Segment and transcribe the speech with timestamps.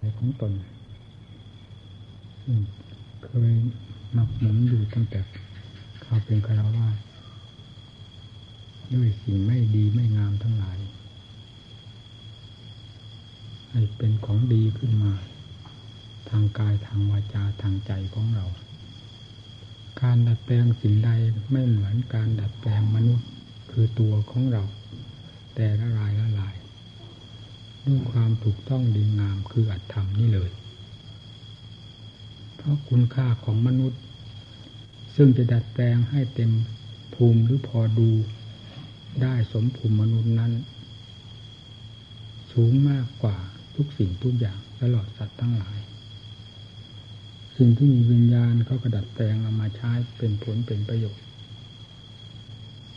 [0.00, 0.52] ใของตน
[3.24, 3.52] เคย
[4.12, 5.20] หมักหมมอยู่ตั้งแต่
[6.02, 6.88] เขาเป็นคารวา
[8.94, 10.78] ด้วยสิ่งไม่ดีไม่งามทั้งหลาย
[13.70, 15.12] ให้เป็นของดีขึ้นมา
[16.28, 18.46] ทางกายทางวาจาทางใจของเรา
[20.00, 21.10] การดัดแปลงสิ่งใด
[21.50, 23.28] ไม่เหมือนการดัดแปลงมนุษย์
[23.70, 24.62] คือตัวของเรา
[25.54, 26.54] แต่ละลายละลาย
[27.86, 30.50] ด้วยความถูกต้องดีงามคืออัตธรรมนี่เลย
[32.56, 34.00] เพราะคุณค่าของมนุษย์
[35.14, 36.52] ซึ่งจะดัดแปลงให้เต็ม
[37.14, 38.10] ภูมิหรือพอดู
[39.22, 40.52] ได้สมภูมิมนุษย์นั้น
[42.52, 43.36] สูงมากกว่า
[43.74, 45.78] ทุกสิ่งทุกอย่างตลอดสัตว์ทั้งหลาย
[47.56, 51.24] สิ่งที่มีวิญญาณเขากระดัดแปลงเอามาใช้เป็นผลเป็นประโยชน์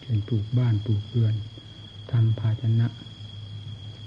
[0.02, 1.36] เป็นปลูกบ้านปลูกเรือน
[2.12, 2.88] ทำภาชนะ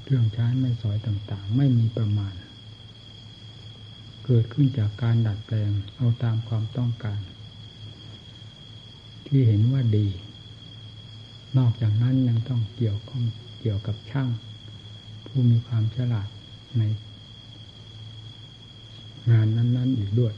[0.08, 2.34] เครื่องใช้ไม่สอยต่างๆ ไม่มีประมาณ
[4.24, 7.20] เกิดขึ้นจากการดัดแปลงเอาตามความต้องการ
[9.26, 10.08] ที่เห็นว่าดี
[11.58, 13.24] นอกจากนั้นยังต้องเกี่ยวข้อง
[13.60, 14.28] เกี่ยวกับช่าง
[15.26, 16.28] ผู้มีความฉลาด
[16.78, 16.82] ใน
[19.30, 20.34] งานนั้น ๆ อีกด้วย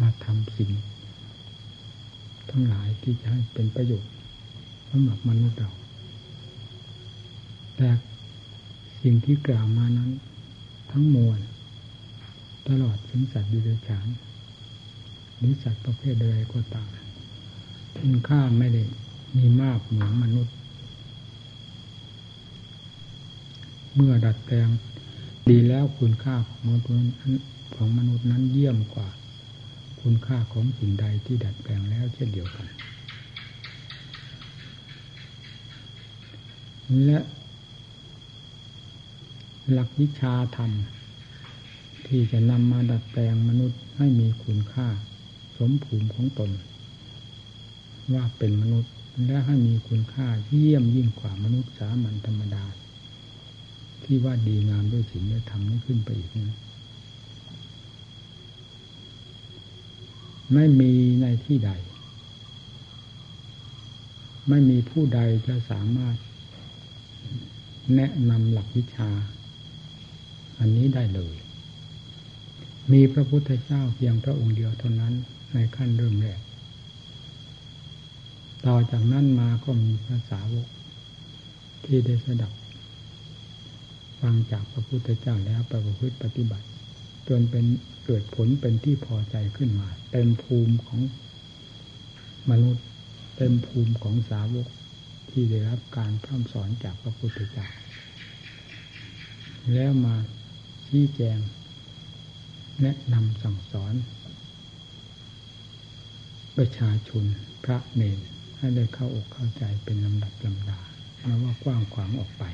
[0.00, 0.72] มาทำสิ่ง
[2.56, 4.12] ทั้งหลายที่จะให้เป็นประโยชน์
[4.90, 5.70] สำหรับมนุษย์เรา
[7.76, 7.90] แต่
[9.02, 10.10] สิ่งที่กล่าวมานั้น
[10.90, 11.38] ทั้งมวล
[12.68, 14.06] ตลอดถึงสัตว์ดิเรกชัน
[15.36, 16.88] หรือสัตว์ประเภทใดก็ตาม
[17.98, 18.82] คุณค่าไม่ได้
[19.36, 20.54] มีมากเหมือนมนุษย์
[23.94, 24.68] เมื่อดัดแปลง
[25.48, 26.88] ดีแล้วคุณค่าของมนุษย์
[27.74, 29.08] ของมนุษย์นั้นเยี่ยมกว่า
[30.08, 32.66] คุณค่าของสิ่งใดที่ดัดแปลงแล้วเช่นเดียวกัน
[37.04, 37.18] และ
[39.70, 40.70] หลักวิชาธรรม
[42.06, 44.88] ที่จะนำมาดัดแปลงมนุษย์ให้มีคุณค่า
[45.56, 46.50] สมภูมิของตน
[48.14, 48.92] ว่าเป็นมนุษย์
[49.26, 52.64] และให้มีคุณค่าเยี่ยมยิ่งกว่ามนุษย์สามัญธรรมดา
[54.02, 56.58] ที่ว่าดีงามด้วยศีลและธรรมนี้ขึ้นไปอีกนะ
[60.52, 61.70] ไม่มีในที่ใด
[64.48, 66.16] ไม่มีผู้ใดจะสามารถ
[67.94, 69.10] แนะนำหลักวิชา
[70.58, 71.34] อันนี้ได้เลย
[72.92, 75.14] มีพระพุทธเจ้าเพียงพระองค์เดียวเท่านั้น
[75.54, 76.40] ในขั้นเริ่มแรก
[78.66, 80.68] ต่อจากนั้นมาก็มีพระสาวก
[81.84, 82.52] ที่ได้สดับ
[84.20, 86.66] ฟังจากพระพุทธเจ้าแล้วประพฤติปฏิบัติ
[87.28, 87.64] จนเป็น
[88.04, 91.00] เกิดผลเป็นที่พอใจขึ้นมาเต็มภูมิของ
[92.50, 92.84] มนุษย์
[93.36, 94.68] เต็มภูมิของสาวก
[95.30, 97.66] ที่ได้รับการพร่ำสอนจากพระพุทธเจ้า
[99.72, 100.16] แล้วมา
[100.86, 101.38] ชี้แจง
[102.82, 103.94] แนะนำสั่งสอน
[106.56, 107.24] ประชาชน
[107.64, 108.18] พระเนร
[108.58, 110.80] ให้ได้เข้าอกเข้าใจเป็นลำดับลำดา
[111.20, 112.44] แล้วว่ากว้างขวางออกไป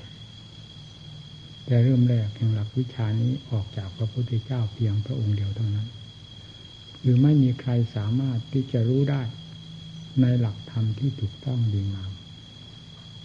[1.64, 5.88] แต่เริ่มแรกแห่งหลักวิชานี้ออกจากพระพุทธเจ้าเพียงพระองค์เดียวเท่านั้น
[7.00, 9.22] หรือไม่มีใครสามารถที่จะรู้ได้
[10.20, 12.12] ในหลักธรรมที่ถูกต้องดีงาม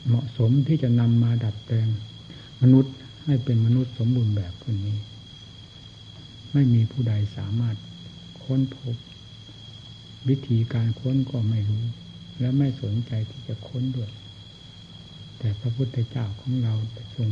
[0.08, 1.88] เหมาะสมที่จะนำมาดัดแปลง
[2.62, 4.98] มนุษย์ให้เป็นมนุษย์สมบูรณ์แบบคนนี้
[6.54, 7.76] ไม่มีผู้ใดสามารถ
[8.44, 8.96] ค้นพบ
[10.30, 11.84] วิธีการค้นก็ไม่รู้
[12.40, 14.12] และไม่สนใจที่จะค้นด้วย
[15.40, 16.74] แต่พระพุทธเจ้าของเรา
[17.16, 17.30] ทรง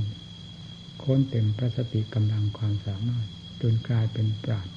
[1.04, 3.26] ค้นเต็มพระสติกำลังความสามารถ
[3.62, 4.68] จนกลายเป็นปราด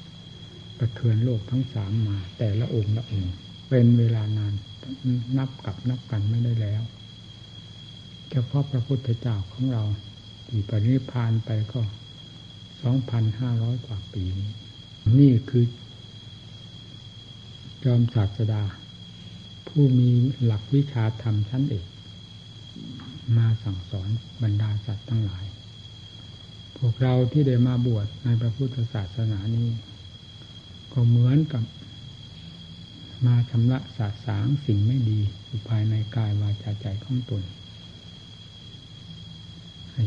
[0.78, 3.32] ประเทือนโลกทั้งสามมา แต่ละองค์ละองค์
[3.68, 4.54] เป็นเวลานาน
[5.38, 6.82] นับกับนับกันไม่ได้แล้ว
[8.30, 9.84] เฉพาะพระพุทธเจ้าของเรา
[10.48, 11.80] ที่ปริพานไปก็
[12.82, 14.50] สองพันห้าร้อยกว่าปีนี้
[15.18, 15.64] นี่คือ
[17.84, 18.62] จอมศาสดา
[19.68, 20.10] ผู้มี
[20.44, 21.86] หลักวิชาธรรมชั้นเอก
[23.36, 24.08] มาสั่งสอน
[24.42, 25.44] บรรดาสัตว์ทั้งหลาย
[26.76, 29.68] พวกเราที่ได้มาบวชในพระพุทธศาสนานี้
[30.92, 31.64] ก็เหมือนกับ
[33.26, 37.42] มาชำระสาสางสิ่งไม่ดีอยู่ภายในกายวาจาใจของตน
[39.92, 40.04] ให้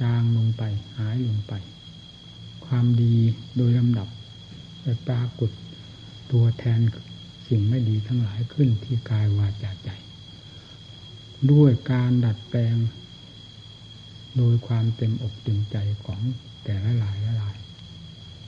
[0.00, 0.62] จางลงไป
[0.96, 1.52] หายลงไป
[2.66, 3.16] ความดี
[3.56, 4.08] โดยลำดับ
[4.80, 5.50] ไปปรากฏ
[6.32, 6.80] ตัวแทน
[7.48, 9.90] สิ่งไม่ดีทั้งหลายขึ้นที่กายวาจาใจ
[11.52, 12.76] ด้วยการดัดแปลง
[14.38, 16.20] โดยความเต็มอกเต็มใจของ
[16.64, 17.56] แต่ละหลายละหลาย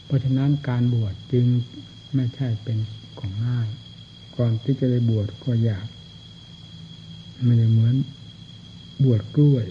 [0.05, 1.47] เพราะฉะนั้นการบวชจึง
[2.15, 2.79] ไม่ใช่เป็น
[3.19, 3.69] ของง่าย
[4.37, 5.87] ก่อนที่จะได้บวชก็อยาก
[7.45, 7.97] ไม่ได้เหมือน
[9.05, 9.67] บวชกล้วย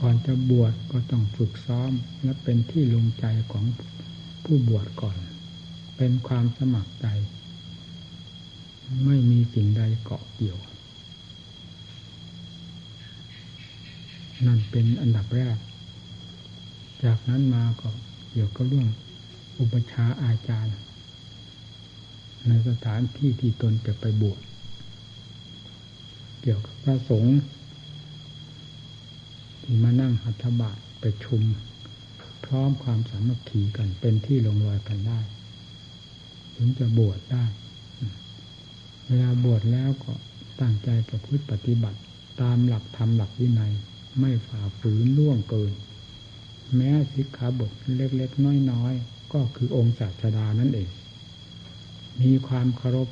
[0.00, 1.92] ก่อนจะบวชก็ต้องฝึกซ้อม
[2.22, 3.64] และเป็นที่ลงใจของ
[4.44, 5.18] ผู้บวชก่อน
[5.96, 7.06] เป็นความสมัครใจ
[9.04, 10.58] ไม่มีสิ่งใดเกาะเกี่ยว
[14.44, 15.56] นั่นเป็นอันดับแรก
[17.04, 17.88] จากนั้นมาก็
[18.30, 18.88] เกี่ยวกับเรื่อง
[19.58, 20.72] อุปชาอาจารย์
[22.48, 24.40] ในสถานที่ที่ตนจะไปบวช
[26.42, 27.38] เกี่ยวกับพระสงฆ์
[29.62, 31.42] ที่มานั่งหัตถบาตไปชุม
[32.44, 35.20] พร้อมความสามัคคีกันเป็นที่ลงรอยกันได้
[36.54, 37.44] ถึงจะบวชได้
[39.06, 40.12] เวลาบวชแล้วก็
[40.60, 41.98] ตั้งใจประพฤติปฏิบัติ
[42.40, 43.72] ตามหลักธรรมหลักวินัย
[44.18, 45.72] ไม่ฝ่าฝืนล่วงเกิน
[46.76, 50.88] แม้สิกขาบทเล็กๆ น้อยๆ ก็คือองค์ศาสดานั่นเอง
[52.22, 53.08] มีความเคารพ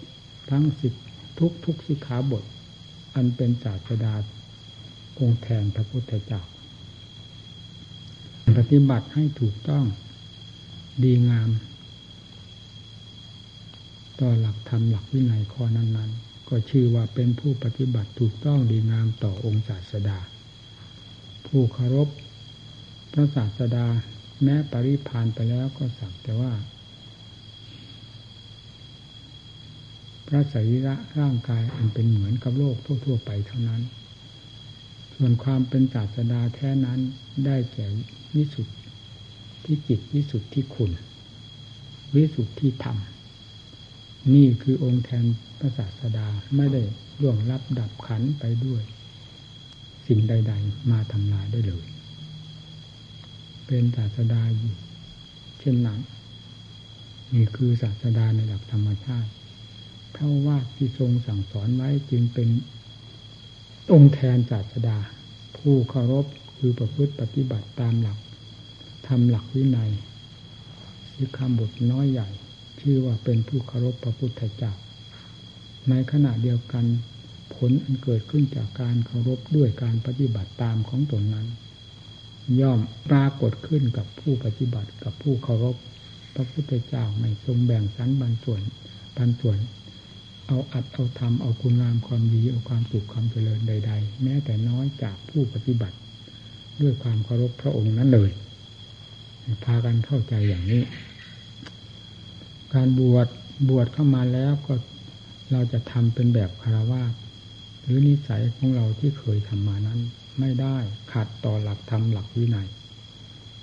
[0.51, 0.93] ทั้งสิบ
[1.39, 2.45] ทุกทุกสิกขาบท
[3.15, 4.15] อันเป็นศาสดา
[5.21, 6.43] องค์แทนพระพุทธเจ้า
[8.57, 9.85] ปฏิบัติให้ถูกต้อง
[11.03, 11.51] ดีงาม
[14.21, 20.19] ต่อหลักธรรมหลักวินัยข้อนั้น ๆ ก็ชื่อว่าเป็นผู้ปฏิบัติถูกต้องดีงามต่อองค์ศาสดา
[21.47, 22.09] ผู้เคารพ
[23.13, 23.87] พระศาสดา
[24.43, 26.53] แม้ปริพานไปแล้วก็สักแต่ว่า
[30.27, 33.83] พระสรีระร่างกายอันเป็นเหมือนกับโลกทั่วๆไปเท่านั้น
[35.15, 37.01] ส่วนความเป็นศาสดาแท้นั้น
[37.47, 37.87] ได้แก่
[38.35, 38.69] วิสุท
[39.65, 40.91] ธิจิตวิสุทธิคุณ
[42.15, 42.99] วิสุทธิธรรม
[44.35, 45.25] นี่คือองค์แทน
[45.59, 46.83] พระศาสดาไม่ได้
[47.21, 48.83] ล่วงลับดับขันไปด้วย
[50.07, 51.87] สิ่งใด ๆ มาทำลายได้เลย
[53.67, 54.73] เป็นศาสดาอยู่
[55.61, 56.01] เช่นนั้น
[57.35, 59.31] นี่คือศาสดาในหลักธรรมชาติ
[60.13, 62.49] เพราะว่าที่ทรงสั่งสอนไว้จึงเป็น
[63.93, 64.99] องค์แทนศาสดา
[65.57, 66.27] ผู้เคารพ
[66.59, 68.19] คือประพฤติปฏิบัติตามหลัก
[69.09, 69.91] ทำหลักวินัย
[71.15, 72.29] สิคำบทน้อยใหญ่
[72.81, 74.73] ชื่อว่าเป็นผู้เคารพพระพุทธเจ้า
[75.89, 76.85] ในขณะเดียวกัน
[77.55, 81.47] ผลอันเกิดขึ้นจากการเคารพด้วยการปฏิบัติตามของตนนั้น
[82.61, 85.77] ย่อมปรากฏขึ้นกับผู้ปฏิบัติกับผู้เคารพ
[86.35, 88.61] พระพุทธเจ้าไม่ทรงแบ่งสรรบางส่วน
[89.17, 89.59] บางส่วน
[90.47, 95.97] เอาอัดเอาทำเอาคุณงามความดีเอาความสุขความเจริญใด ๆ แม้แต่น้อยจากผู้ปฏิบัติ
[96.83, 98.31] ด้วยความเคารพพระองค์นั้นเลย
[99.65, 100.83] พากันเข้าใจอย่างนี้
[102.75, 103.29] การบวช
[103.69, 104.75] บวชเข้ามาแล้วก็
[105.53, 107.03] เราจะทำเป็นแบบคารวะ
[107.85, 110.01] หรือนิสัยของเราที่เคยทำมานั้น
[110.41, 110.77] ไม่ได้
[111.13, 112.69] ขัดต่อหลักธรรมหลักวินัย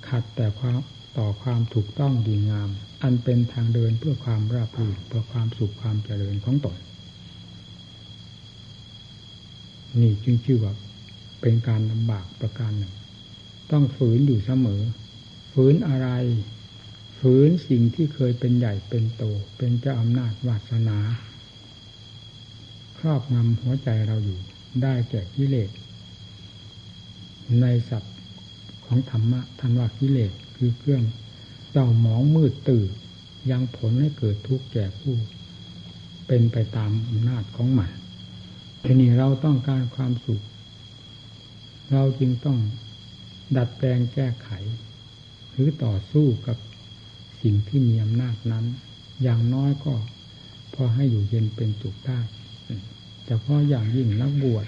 [0.08, 0.74] ขัดแต่ความ
[1.18, 2.68] ต่อความถูกต้องดีงาม
[3.02, 6.76] อันเป็นทางเดินเพื่อความราบรื่นเพื่อความสุขความเจริญของตน
[10.00, 10.74] นี่จึงชื่อว่า
[11.40, 12.94] เป็นการลำบากประการหนึ่ง
[13.72, 14.82] ต้องฝืนอยู่เสมอ
[15.52, 16.08] ฝืนอะไร
[17.18, 19.22] ฝืนสิ่งที่เคยเป็นใหญ่เป็นโต
[19.58, 20.98] เป็นเจ้าอำนาจวาสนา
[23.04, 24.38] ครอบงำหัวใจเราอยู่
[24.82, 25.70] ได้แก่กิเลส
[27.60, 28.14] ในศัพท์
[28.84, 31.02] ของธรรมะทันว่ากิเลสคือเครื่อง
[31.72, 32.90] เจ้าหมองมืดตื่น
[33.50, 35.14] ยังผลให้เกิดทุกข์แก่ผู้
[36.26, 37.90] เป็นไปตามอำนาจของมัน
[38.84, 40.42] ทีนี้เราต้องการความสุข
[41.92, 42.58] เราจึงต้อง
[43.56, 44.48] ดัดแปลงแก้ไข
[45.50, 46.56] หรือต่อสู้กับ
[47.42, 48.64] สิ่งที่มีอำนาจนั้น
[49.22, 49.94] อย่างน้อยก็
[50.74, 52.20] พอให้อยู่เย็นเป็นสุขได้
[53.24, 54.66] แต่พออย่างยิ่งนักบวช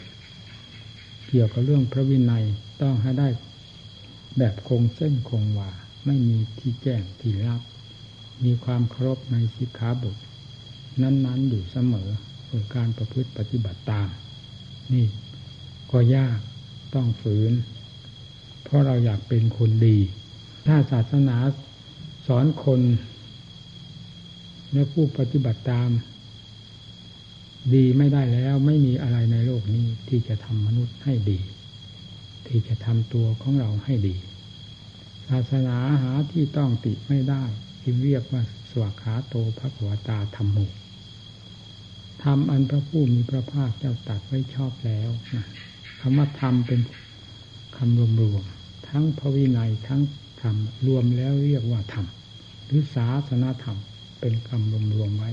[1.28, 2.44] เกี่ยวกับเรื่องพระวินัย
[2.82, 3.28] ต้องให้ได้
[4.38, 5.70] แบบคงเส้นคงวา
[6.06, 7.62] ไม่มีที่แจ้งที่รับ
[8.44, 10.16] มีความเคารพในสิกขาบท
[11.02, 12.08] นั้น ๆ อยู่เสมอ
[12.46, 14.08] โดยการประพฤติปฏิบัติตาม
[14.92, 15.06] นี่
[15.90, 16.38] ก็ยาก
[16.94, 17.52] ต้องฝืน
[18.62, 19.98] เพราะเราอยากเป็นคนดี
[20.66, 21.36] ถ้าศาสนา
[22.26, 22.80] สอนคน
[24.72, 25.90] และผู้ปฏิบัติตาม
[27.72, 31.40] ดีไม่ได้แล้วไม่มีอะไรในโลกนี้ที่จะทำมนุษย์ให้ดี
[32.46, 34.16] ที่จะทำตัวของเราให้ดี
[35.28, 37.44] ศาสนาหาที่ต้องติไม่ได้
[37.80, 40.58] ที่เรียกว่าสวากขาโตพระขวตาธรรมโม
[42.24, 45.44] ทำอันพระผู้มีพระภาคเจ้าตัดไว้ชอบแล้วนะ
[46.00, 46.80] คำว่าธรรมเป็น
[47.76, 50.02] คำรวมๆทั้งพระวินัยทั้ง
[50.42, 50.56] ธรรม
[50.86, 52.06] รวมแล้วเรียกว่าธรรม
[52.66, 53.78] หรือศาสนาธรรม
[54.20, 55.30] เป็นคำรวมๆไว้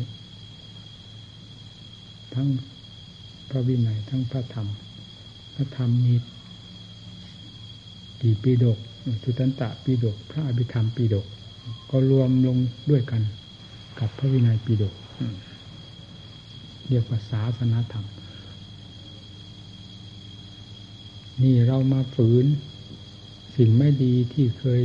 [2.36, 2.48] ทั้ง
[3.50, 4.68] พระวินัยทั้งพระธรรม
[5.56, 6.16] พระธรรมมี
[8.22, 8.78] กี่ปีดก
[9.24, 11.26] สุตันตะปีดก พระอภิธรรมปีดก
[11.90, 12.58] ก็รวมลง
[12.90, 13.22] ด้วยกัน
[14.00, 14.94] กับพระวินัยปีดก
[16.88, 18.06] เรียกว่าศาสนาธรรม
[21.44, 22.46] นี่เรามาฝืน
[23.56, 24.82] สิ่งไม่ดีที่เคย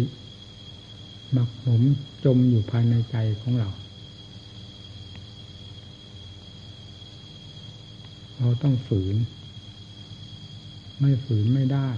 [1.32, 1.82] หมักหมม
[2.24, 3.70] จมอยู่ภายในใจของเรา
[8.38, 9.16] เราต้องฝืน
[11.00, 11.88] ไม่ฝืนไม่ได้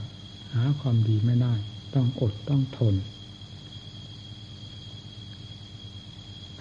[0.55, 1.55] หาความดีไม่ได้
[1.95, 2.95] ต้องอดต้องทน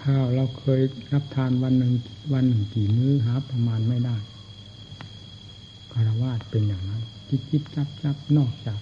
[0.02, 0.80] ข้าวเราเคย
[1.12, 1.92] รับทานวันหนึ่ง
[2.32, 4.16] วันหนึ่งกี่มื้อหาประมาณไม่ได้
[5.92, 8.80] คารวาสเป็นอย่างนั้นจิบจิบจับจับนอกจาก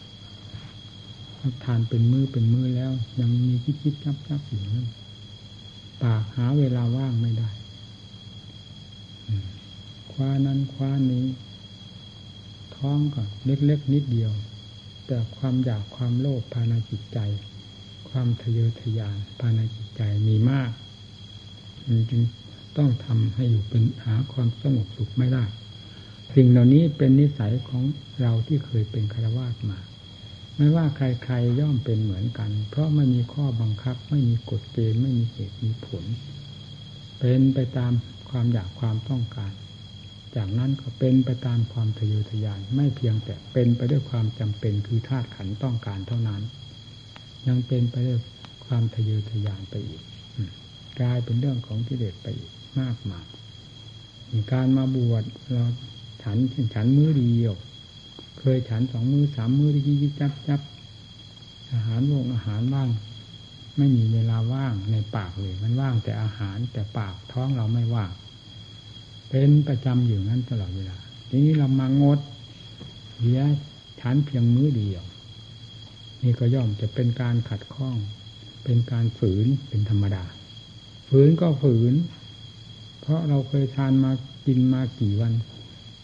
[1.42, 4.86] รับทานเป็นมือเป็นมือแล้ว ยังมีจิบจิบจับจับอยู่นั้น
[6.02, 7.50] ปากหาเวลาว่างไม่ได้
[10.18, 11.26] คว้านั้นคว้านี้
[12.76, 14.32] ท้องก็เล็กๆนิดเดียว
[15.06, 17.18] แต่ความอยากความโลภภายในจิตใจ
[18.10, 20.70] ความทะเยอทะยานภายในจิตใจมีมาก
[21.86, 22.22] มันจึง
[22.76, 25.44] ต้องทำให้อยู่เป็นหาความสงบสุขไม่ได้
[26.34, 27.82] สิ่งเหล่านี้เป็นนิสัยของ
[28.20, 29.78] เราที่เคยเป็นคารวาสมา
[30.56, 36.04] ไม่ว่าใครๆย่อมเป็นเหมือนกัน เพราะไม่มีข้อบังคับ ไม่มีกฎเกณฑ์ไม่มีเหตุมีผล
[37.18, 37.92] เป็นไปตาม
[38.30, 39.52] ความอยากความต้องการ
[40.36, 46.42] จากนั้นก็เป็นไปตามความทะเยอทะยาน ไม่เพียงแต่เป็นไปด้วยความจำเป็นคือธาตุขันต้องการเท่านั้น
[47.46, 48.20] ยังเป็นไปด้วย
[48.66, 50.02] ความทะเยอทะยานไปอีก
[51.00, 53.26] กลายเป็นเรื่องของกิเลสไปอีกมากมาย
[54.52, 55.64] การมาบวชเรา
[56.22, 57.54] ฉันเช่นฉันมือเดียว
[58.38, 60.60] เคยฉันสองมือสามมือที่ยิบจับจับ
[61.72, 62.88] อาหารวงอาหารว่าง
[63.76, 68.10] ไม่มีเวลาว่างในปากเลย มันว่างแต่อาหารแต่ปากท้องเราไม่ว่าง
[69.30, 70.96] เป็นประจำอยู่นั้นตลอดเวลา
[71.28, 72.18] ทีนี้เรามางด
[73.20, 73.42] เดีย
[74.00, 75.04] ฉันเพียงมือเดียว
[76.22, 77.96] นี่ก็ย่อมจะเป็นการขัดข้อง
[78.64, 80.24] เป็นการฝืนเป็นธรรมดา
[81.08, 81.94] ฝืนก็ฝืน
[83.00, 84.12] เพราะเราเคยทานมา
[84.46, 85.32] กินมากี่วัน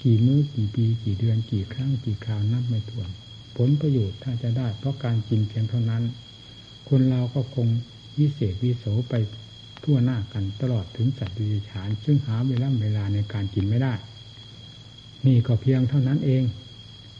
[0.02, 3.08] กี่มื้อกี่ปี กี่เดือน กี่ครั้งกี่คราวนับไม่ถ้วน
[3.56, 6.02] ผลประโยชน์ถ้าจะได้ เพราะการกินเพียงเท่านั้น
[6.88, 7.66] คนเราก็คง
[8.18, 9.14] วิเศษวิโสไป
[9.84, 13.94] ทั่วหน้ากันตลอดถึงสัตว์ดิฉาน ซึ่งหาเวลาเวลาในการกินไม่ได้
[15.26, 16.42] นี่ก็เพียงเท่านั้นเอง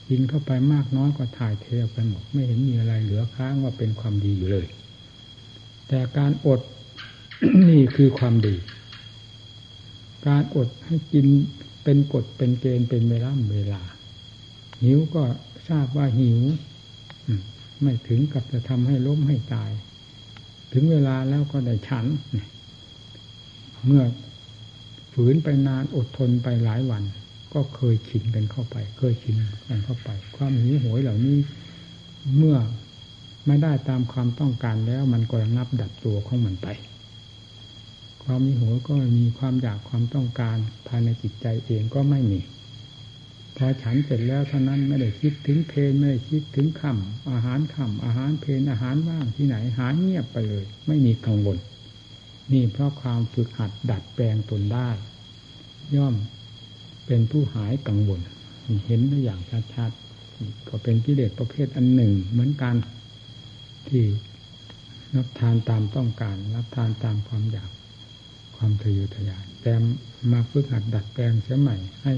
[0.08, 4.66] กินเข้าไปมากน้อยก็ถ่ายเทไปหมดไม่เห็นมีอะไรเหลือค้างว่าเป็นความดีอยู่เลย
[5.88, 6.60] แต่การอด
[7.70, 8.56] นี่คือความดี
[10.28, 11.26] การอดให้กิน
[11.84, 13.82] เป็นกฎเป็นเกณฑ์เป็นเวลาเวลา
[14.82, 15.22] หิวก็
[15.68, 16.38] ทราบว่าหิว
[17.82, 19.70] ไม่ถึงกับจะทำให้ล้มให้ตาย
[20.72, 22.06] ถึงเวลาแล้วก็ได้ฉัน
[23.86, 24.02] เมื่อ
[25.12, 27.02] ฝืนไปนานอดทนไปหลายวัน
[27.54, 29.36] ก็เคยชินกันเข้าไป เคยชิน
[29.68, 31.38] กันเข้าไป ความหิวโหยเหล่านี้
[32.36, 32.56] เมื่อ
[33.46, 36.68] ไม่ได้ตามความต้องการแล้วมันก็ระงับดับตัวของมันไป
[38.24, 42.40] ความหัวก็ไม่มีความอยากความต้องการภายในจิตใจเองก็ไม่มี
[43.56, 51.58] พอฉันเสร็จแล้วเท่านั้นไม่ได้คิดถึงเพลนไม่ได้คิดถึงคำอาหารคำอาหารเพลนอาหารว่างที่ไหนหายเงียบไปเลย ไม่มีกังวล
[52.52, 54.88] นี่เพราะความฝึกหัดดัดแปลงตนได้
[55.96, 56.14] ย่อม
[57.06, 58.20] เป็นผู้หายกังวล
[58.86, 59.40] เห็นได้อย่าง
[59.74, 62.76] ชัดๆก็เป็นกิเลสประเภทอันหนึ่ง เหมือนกัน
[63.88, 64.02] ที่
[65.16, 67.70] รับทานตามต้องการ รับทานตามความอยาก
[68.56, 69.72] ความทะเยอทะยานแต่
[70.32, 72.12] มาฝึกหัดดัดแปลงเสียใหม่ให้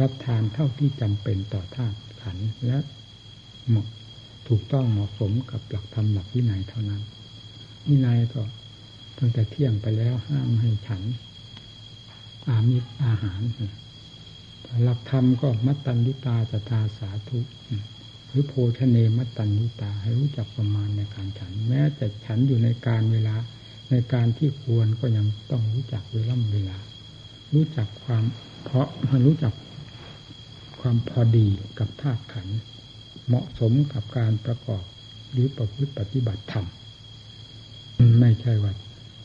[0.00, 2.78] รับทานเท่าที่จำเป็นต่อธาตุขันและ
[3.68, 3.86] เหมาะ
[4.48, 7.02] ถูกต้องเหมาะสมกับหลักธรรมหลักวินัยเท่านั้น
[7.88, 8.42] วินัยก็
[9.18, 11.02] ตั้งแต่เที่ยงไปแล้วห้ามให้ฉัน
[12.48, 13.40] อามิตรอาหาร
[14.84, 17.38] หลักธรรมก็มัตตัญญุตาสตาสาธุ
[18.28, 23.36] หรือโพชเนมัตตัญญุตา ให้รู้จักประมาณในการฉัน แม้แต่ฉันอยู่ในการเวลา
[23.90, 26.78] ในการที่ควรก็ยังต้องรู้จักเวลาเวลา
[27.54, 28.24] รู้จักความ
[28.64, 28.88] เพราะ
[29.26, 29.52] รู้จัก
[30.80, 31.46] ความพอดี
[31.78, 32.48] กับธาตุขัน
[33.26, 34.84] เหมาะสมกับการประกอบ
[35.30, 36.66] หรือประพฤติปฏิบัติธรรม
[38.20, 38.72] ไม่ใช่ว่า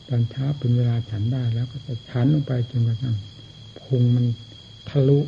[0.08, 3.16] ตอนเช้าเป็นเวลาฉันได้แล้วก็จะฉันลงไปจนกระทั่ง
[3.80, 4.26] พุงมัน
[4.88, 5.20] ทะลุ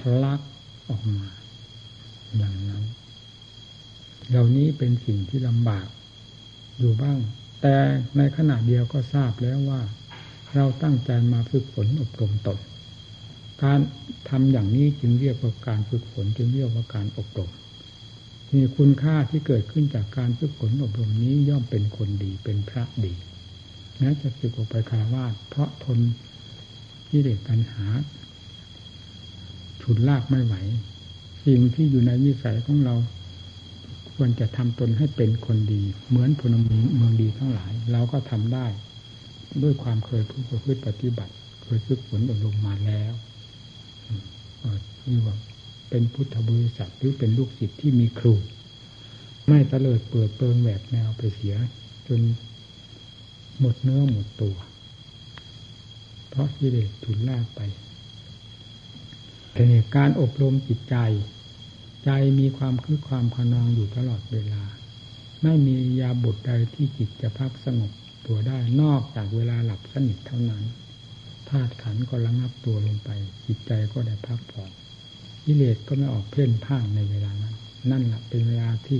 [0.00, 0.40] ทะลัก
[0.88, 1.28] ออกมา
[2.36, 2.84] อย่างนั้น
[4.28, 5.86] เหล่านี้เป็นสิ่งที่ลำบาก
[6.78, 7.18] อยู่บ้าง
[7.62, 7.76] แต่
[8.16, 9.80] ในขณะเดียวก็ทราบแล้วว่า
[10.54, 12.58] เราตั้งใจมาฝึกฝนอบรมตน
[13.64, 13.78] การ
[14.28, 17.50] ทำอย่างนี้จึงเรียกว่าการฝึกฝนจึงเรียกว่าการอบรม
[18.54, 23.14] มีคุณค่าที่เกิดขึ้นจากการฝึกฝนอบรมนี้ย่อมเป็นคนดีเป็นพระดี
[23.98, 25.98] แม้จะสึกออกไปคารวาสเพราะทน
[27.08, 27.86] ที่เด็กปัญหา
[29.82, 30.54] ฉุดลากไม่ไหว
[31.46, 32.94] สิ่งที่อยู่ในวิสัยของเรา
[34.14, 38.66] ควรจะทำตนให้เป็นคนดี เหมือนพลเมืองดีทั้งหลาย เราก็ทำได้
[39.62, 41.32] ด้วยความเคยพูดประพฤติปฏิบัติ
[41.62, 43.12] เคยฝึกฝนอบรมมาแล้ว
[45.08, 45.36] นี่ว่า
[45.90, 48.34] เป็นพุทธบริษัทหรือเป็นลูกศิษย์ที่มีครู
[49.48, 51.56] ไม่เตลิดเปิดเปิงแหวกแนวไปเสีย
[52.06, 52.20] จน
[53.60, 54.56] หมดเนื้อหมดตัว
[56.28, 57.60] เพราะกิเลสถุนลากไป
[59.52, 60.96] แต่เนี่ยการอบรมจิตใจ
[62.04, 64.62] ใจมีความคือความขนองอยู่ตลอดเวลา
[65.42, 67.92] ไม่มียาบทใดที่จิตจะพักสงบ
[68.26, 70.62] ตัวได้นอกจากเวลาหลับสนิทเท่านั้น
[71.50, 73.10] ธาตุขันก็ระงับตัวลงไป
[73.46, 74.70] จิตใจก็ได้พักผ่อน
[75.44, 77.54] กิเลสก็ไม่ออกเพ่นพ่านในเวลานั้น
[77.90, 78.98] นั่นแหละเป็นเวลาที่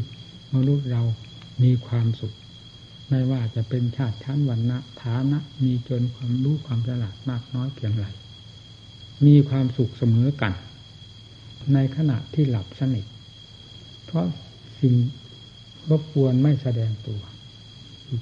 [0.55, 1.03] มนุษย์เรา
[1.63, 2.35] มีความสุข
[3.09, 8.07] ไม่ว่าจะเป็นชาติชั้นวันนะฐานะ มีจนความรู้ความฉลาดมากน้อยเพียงไร
[9.27, 10.53] มีความสุขเสมอกัน
[11.75, 13.07] ในขณะที่หลับสนิท
[14.05, 14.27] เพราะ
[14.81, 14.95] สิ่ง
[15.91, 17.21] รบกวนไม่แสดงตัว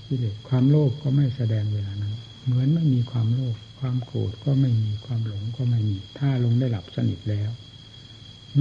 [0.06, 2.14] กิเลสความโลภก็ไม่แสดงเวลานั้น
[2.44, 7.50] เหมือนไม่มีความโลภความโกรธก็ไม่มีความหลงก็ไม่มี ถ้าลงได้หลับสนิทแล้ว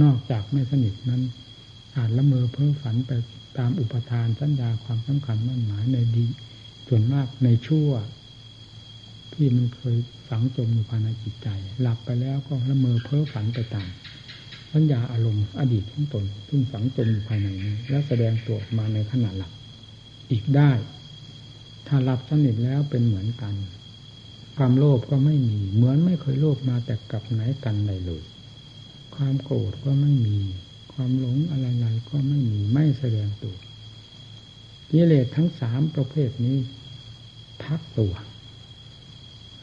[0.02, 1.22] นอกจากไม่สนิทนั้น
[1.96, 3.12] อาจละเมอเพ้อฝันไป
[3.58, 6.26] ตามอุปทานสัญญาความสำคัญมั่นหมายในดี
[6.88, 7.90] ส่วนมากในชั่ว
[9.34, 9.96] ที่มันเคย
[10.28, 11.48] ฝังจมอยู่ภายในจิตใจ
[11.80, 13.88] หลับไปแล้วก็ละเมอเพ้อฝันไปตาม
[14.72, 19.52] สัญญาอารมณ์อดีตของตนซึ่งฝังจมอยู่ภายในนี้ และแสดงตัวมาในขณะหลับ
[20.30, 20.70] อีกได้
[21.86, 23.54] ถ้าหลับสนิทแล้วเป็นเหมือนกัน
[24.56, 28.22] ความโลภก็ไม่มี เหมือนไม่เคยโลภมาแต่กับไหนกันใดเลย
[29.14, 30.38] ความโกรธก็ไม่มี
[30.92, 33.56] ความหลงอะไรๆก็ไม่มีไม่แสดงตัว
[34.90, 36.58] กิเลสทั้งสามประเภทนี้
[37.62, 38.12] พักตัว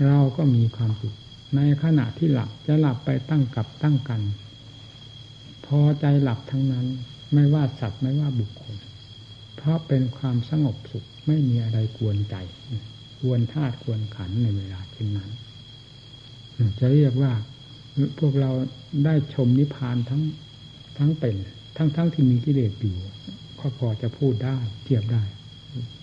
[0.07, 1.15] เราก็มีความสุข
[1.55, 4.21] ในขณะที่หลับจะหลับไปตั้งกับตั้งกัน
[5.65, 6.85] พอใจหลับทั้งนั้น
[7.33, 8.75] ไม่ว่าสัตว์ไม่ว่าบุคคล
[9.55, 12.35] เพราะเป็นความสงบสุข ไม่มีอะไรกวนใจ
[13.19, 15.31] ควรธาตุควรขันในเวลาเช่นนั้น
[16.79, 17.33] จะเรียกว่า
[18.19, 18.51] พวกเรา
[19.05, 20.21] ได้ชมนิพพานทั้ง
[20.97, 21.35] ทั้งเป็น
[21.77, 22.95] ทั้งทั้งที่มีกิเลสอยู่
[23.59, 25.23] ก็พอจะพูดได้เทียบได้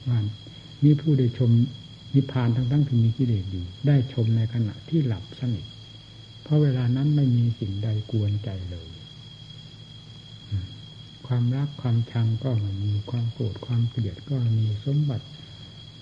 [0.09, 0.19] ว่า
[0.85, 1.51] นี่ผู้ได้ชม
[2.15, 5.67] นิพพานทั้งทั้งที่มีกิเลสอยู่ ได้ชมในขณะที่หลับสนิท
[6.43, 8.89] เพราะเวลานั้นไม่มีสิ่งใดกวนใจเลย
[11.29, 12.51] ความรักความชังก็
[12.85, 15.27] มีความโกรธความเกลียดก็มีสมบัติ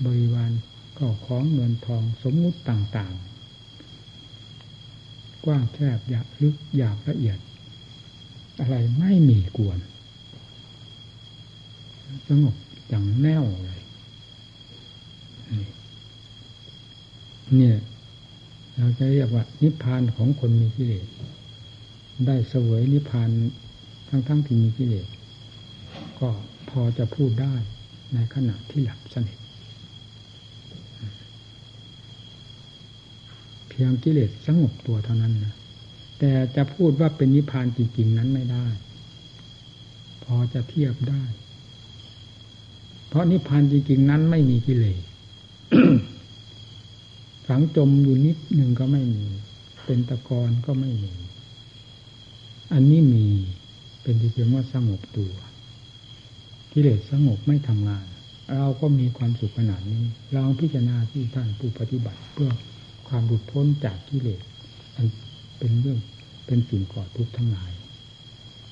[0.04, 0.50] บริวาร
[0.98, 3.22] ก็ของเงินทองสมมุติต่างๆ
[5.44, 7.38] กว้างแคบหยาบลึกหยาบละเอียด
[8.60, 9.78] อะไรไม่มีกวน
[12.28, 12.54] สงบ
[12.88, 13.80] อย่างแน่วเลย
[17.56, 17.76] เนี่ย
[18.76, 21.06] เราจะเรียกว่า นิพพานของคนมีกิเลส
[22.26, 23.30] ได้เสวยนิพพาน
[24.08, 25.06] ทั้งๆทที่มีกิเลส
[26.20, 26.28] ก็
[26.70, 27.54] พอจะพูดได้
[28.14, 29.38] ในขณะที่หลับสนิท
[33.68, 35.54] เพียงกิเลสสงบตัวเท่านั้นนะ
[36.18, 38.66] แต่จะพูดว่าเป็นนิพพานจริงๆนั้นไม่ได้
[40.24, 41.22] พอจะเทียบได้
[43.08, 45.02] เพราะนิพพานจริงๆนั้นไม่มีกิเลส
[47.46, 49.26] ฝังจมอยู่นิดหนึ่งก็ไม่มี
[49.84, 51.14] เป็นตะกอนก็ไม่มี
[52.72, 53.26] อันนี้มี
[54.02, 55.32] เป็นที่เพียงว่าสงบตัว
[56.78, 58.04] กิเลสสงบไม่ทำงาน
[58.56, 60.04] เราก็มีความสุขขนาดนี้
[60.36, 62.50] ลองพิจารณาที่ท่านผู้ปฏิบัติเพื่อ
[63.08, 64.40] ความหลุดพ้นจากกิเลส
[64.96, 65.06] อัน
[65.58, 65.98] เป็นเรื่อง
[66.46, 67.72] เป็นสิ่งก่อทุกข์ทั้งหลาย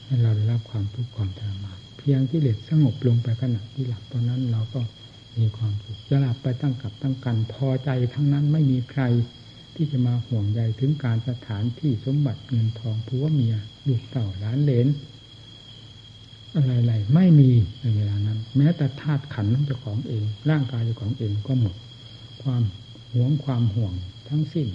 [0.04, 4.80] ให้เราได้รับความทุกข์ความทรมานเพียงกิเลสสงบลงไปขณะที่หลับตอนนั้นเราก็
[5.38, 9.02] มีความสุขจะหลับไปตั้งกับตั้งกันพอใจทั้งนั้นไม่มีใคร
[9.74, 13.54] ที่จะมาห่วงใยถึงการสถานที่สมบัติเงินทองผัวเมีย
[13.86, 14.88] ลูกเต่าล้านเลน
[16.56, 21.74] อะไรๆไม่มีในเวลานั้น แม้แต่ธาตุขันของเจ้าของเอง ร่างกายเจ้าของเองก็หมด
[22.42, 22.62] ความ
[23.12, 23.92] หวงความห่วง
[24.28, 24.68] ทั้งสิ้น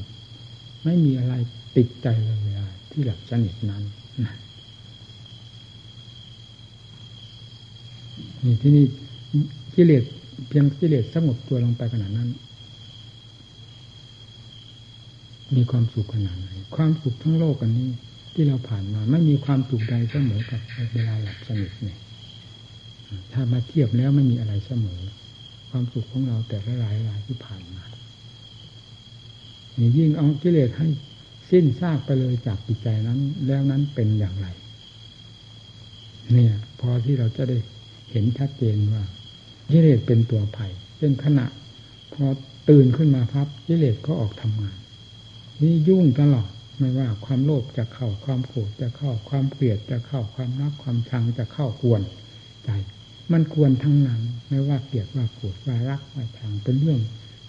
[0.83, 1.33] ไม่มีอะไร
[1.77, 3.83] ติดใจเลยเวลาที่หลับสนิทนั้น
[8.43, 8.85] นี่ที่นี่
[9.75, 10.03] กิเลส
[10.47, 12.29] เพียงกิเลสสงบตัวลงไปขนาดนั้น
[15.55, 17.89] มีความสุขขนาดไหนความสุขทั้งโลกอันนี้
[18.33, 20.61] ที่เราผ่านมาไม่มีความสุขใดเสมอกับ
[20.93, 21.99] เวลาหลับสนิทเนี่ย
[23.33, 25.01] ถ้ามาเทียบแล้วไม่มีอะไรเสมอ
[25.69, 27.83] ความสุขของเราแต่ละหลายหลายที่ผ่านมา
[29.97, 30.87] ยิ่งเอากิเลสให้
[31.51, 34.47] สิ้นซากไปเลยจากจิตใจนั้น แล้วนั้นเป็นอย่างไร
[36.31, 37.57] เนี่ย พอที่เราจะได้
[38.11, 39.03] เห็นชัดเจนว่า
[39.71, 41.45] กิเลสเป็นตัวภัยเป็นขณะ
[42.13, 42.25] พอ
[42.69, 44.77] ตื่นขึ้นมาครับกิเลสก็ออกทำงาน
[45.61, 52.01] นี่ยุ่งตลอด ไม่ว่าความโลภจะเข้าความโกรธจะเข้าความเกลียดจะเข้าความรักความชังจะเข้ากวน
[52.63, 52.69] ใจ
[53.31, 56.99] มันควรทั้งนั้น ไม่ว่าเกลียดว่าโกรธว่ารักว่าชังเป็นเรื่อง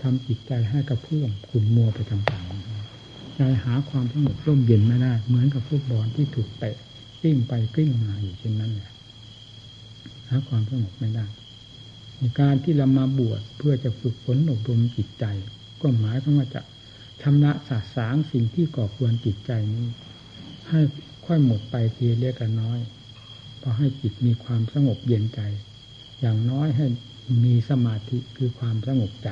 [0.02, 6.76] ทำจิตใจให้กระเพื่อมขุ่นมัวไปต่างๆใจหาความสงบร่มเย็นไม่ได้เหมือนกับฟุตบอลที่ถูกเตะ
[7.20, 8.92] กลิ้งไปกลิ้งมาอยู่เช่นนั้นแหละ
[10.28, 11.26] หาความสงบไม่ได้
[12.18, 15.24] ในการที่เรามาบวชเพื่อจะฝึกฝนอบรมจิตใจ
[15.80, 16.60] ก็หมายถึงว่าจะ
[17.22, 19.87] ชำระสาสางสิ่งที่ก่อควรจิตใจนี้
[20.68, 20.80] ให้
[21.26, 22.78] ค่อยหมดไปทีเล็กกัน้อย
[23.62, 25.40] พอให้จิตมีความสงบเย็นใจ
[26.20, 26.87] อย่างน้อยให้
[27.44, 29.28] มีสมาธิคือความสงบใจ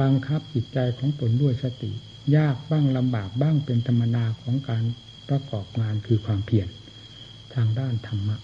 [0.00, 1.92] บังคับจิตใจของตนด้วยสติ
[2.36, 4.84] ยากบ้างลำบากบ้างเป็นธรรมดาของการ
[5.28, 6.68] ประกอบงานคือความเพียร
[7.54, 8.36] ทางด้านธรรมะ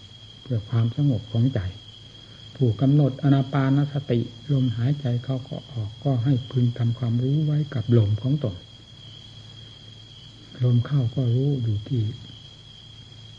[0.42, 1.61] เพื่อความสงบของใจ
[2.57, 4.21] ผู้กำหนดอนาปานสติ
[4.53, 8.57] ลมหายใจเข้าก็ออกก็ให้พึงทำความรู้ไว้กับลมของตน
[10.64, 12.03] ลมเข้าก็รู้อยู่ที่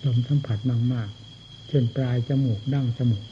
[0.06, 0.58] ลมสัมผัส
[0.94, 3.26] มากๆเช่นปลายจมูกดั้งจมูก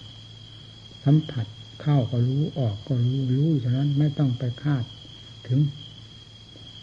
[1.06, 1.46] สัมผัส
[1.82, 4.84] เข้าก็รู้ออกก็รู้รู้ฉะนั้นไม่ต้องไปคาด
[5.48, 5.60] ถึง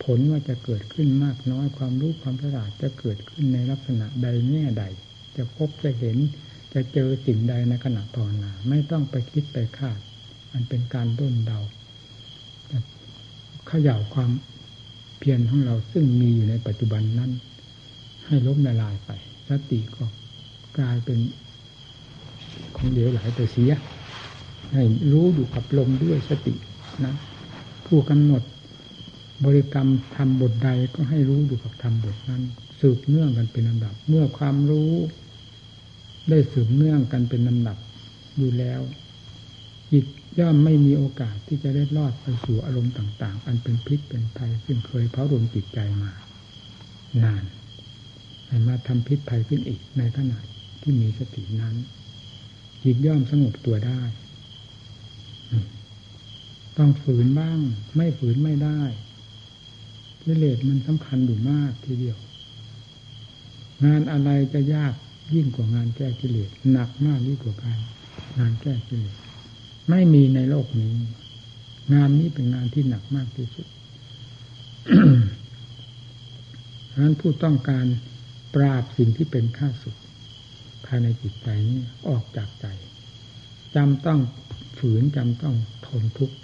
[0.05, 4.85] ผลว่าจะเกิดขึ้นมากน้อยความรู้ความฉลาดจะเกิดขึ้นในลักษณะใดแง่ใด
[5.37, 6.17] จะพบจะเห็น
[6.74, 9.98] จะเจอสิ่งใดในขณะภาวนา ไม่ต้องไปคิดไปคาด
[10.52, 11.61] มันเป็นการด้นเดา
[13.66, 14.30] เขย่าความ
[15.18, 17.30] เพียรของเราซึ่งมีอยู่ในปัจจุบันนั้น
[18.26, 19.11] ให้ล้มละลายไป
[19.48, 20.04] สติก็
[20.78, 21.18] กลายเป็น
[22.76, 23.72] ของเหลวไหลไปเสีย
[24.72, 26.54] ให้รู้อยู่กับลมด้วยสติ
[27.04, 27.14] นะ
[27.87, 28.42] ผู้กำหนด
[29.44, 32.42] บริกรรมทำบทใดก็ให้รู้อยู่กับทำบทนั้น
[32.80, 34.92] สืบเนื่องกันเป็นลำดับ เมื่อความรู้
[36.31, 37.79] ได้สืบเนื่องกันเป็นลำดับ
[38.38, 38.81] อยู่แล้ว
[39.93, 40.05] จิต
[40.38, 46.12] ย่อมไม่มีโอกาสที่จะได้รอดไปสู่อารมณ์ต่าง ๆ อันเป็นพิษเป็นภัยซึ่งเคยเผารมจิตใจมา
[47.25, 47.45] นาน
[48.47, 50.38] ให้มาทำพิษภัยขึ้นอีกในขณะ
[50.83, 51.75] ที่มีสตินั้น
[52.85, 54.03] จิตย่อมสงบตัวได้
[56.79, 57.59] ต้องฝืนบ้าง
[57.97, 58.83] ไม่ฝืนไม่ได้
[60.23, 62.19] กิเลสมันสำคัญอยู่มากทีเดียว
[63.85, 64.95] งานอะไรจะยาก
[65.35, 67.79] ยิ่งกว่างานแก้กิเลสหนักมากยิ่งกว่าการ
[68.38, 69.14] งานแก้กิเลส
[69.90, 70.95] ไม่มีในโลกนี้
[71.95, 73.66] งานนี้เป็นงานที่หนักมากที่สุด
[76.90, 77.87] ฉะนั้นผู้ต้องการ
[78.55, 79.97] ปราบสิ่งที่เป็นข้าศึก
[80.87, 82.66] ภายในจิตใจนี้ออกจากใจ
[83.75, 84.21] จำต้อง
[84.79, 86.37] ฝืนจำต้องทนทุกข์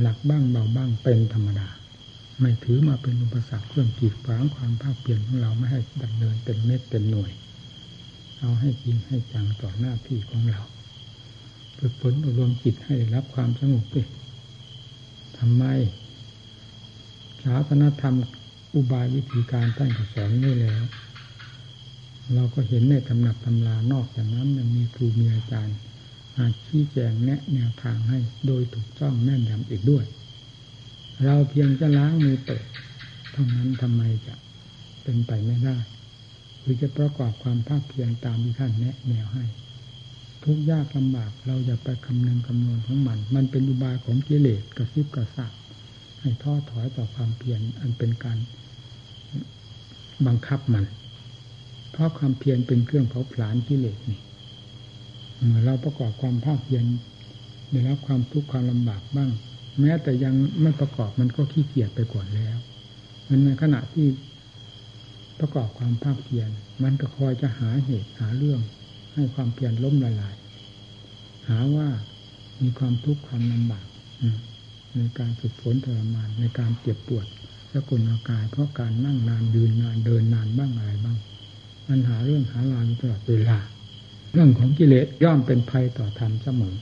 [0.00, 1.68] หนักบ้างเบาบ้างเป็นธรรมดา
[2.40, 7.30] ไม่ถือมาเป็นอุปสรรคเครื่องกีดขวางความภาคเปลี่ยนของเราไม่ให้ดำเนินเป็นเม็ดเป็นหน่วย
[8.40, 10.62] เอาให้จริงให้จังต่อหน้าที่ของเรา
[11.78, 14.02] ฝึกฝนอบรมจิตให้รับความสงบดิ
[15.38, 15.64] ทำไม
[17.42, 18.14] ศาสนธรรม
[18.74, 20.82] อุบายวิธีการท่านก็สอนไว้แล้ว
[22.34, 25.76] เราก็เห็นในตำหนักตำรานอกจากนั้นยังมีครูมีอาจารย์
[26.34, 30.04] มาชี้แจงแนะแนวทางให้โดยถูกต้องแม่นยำอีกด้วย
[31.24, 32.64] เราเพียงจะล้างมือเปิด
[33.32, 34.34] เท่านั้นทำไมจะ
[35.02, 35.76] เป็นไปไม่ได้
[36.60, 39.44] หรือจะประกอบความภาคเพียรตามที่ท่านแนะแนวให้
[40.44, 45.52] ทุกยากลำบากเราจะไปคำนึงคำนวณของมัน มันเป็นอุบายของกิเลสกระซิบกระซาบ
[46.20, 48.38] ให้ท้อถอยต่อความเพียรอันเป็นการ
[50.26, 50.84] บังคับมัน
[51.92, 54.20] เพราะความเพียรเป็นเครื่องเผาผลาญกิเลสนี่
[55.64, 56.84] เราประกอบความภาคเพียร
[57.70, 59.30] ได้รับความทุกข์ความลำบากบ้าง
[59.80, 62.56] แม้แต่ยังไม่ประกอบมันก็ขี้เกียจไปก่อนแล้ว
[63.28, 64.06] มันในขณะที่
[65.40, 66.50] ประกอบความภาคเพียร
[66.82, 68.60] มันก็คอยจะหาเหตุหาเรื่อง
[69.14, 70.36] ให้ความเพียรล้มละลาย
[71.48, 71.88] หาว่า
[72.62, 73.86] มีความทุกข์ความลำบาก
[74.96, 77.26] ในการฝึกฝนทรมานในการเจ็บปวด
[77.72, 81.18] สกุลอากายเพราะการนั่งนานยืนนานเดินนานบ้างอะไรบ้าง
[81.88, 83.58] มันหาเรื่องหาราวตลอดเวลา
[84.32, 86.74] เรื่องของกิเลสย่อมเป็นภัยต่อธรรมเสมอ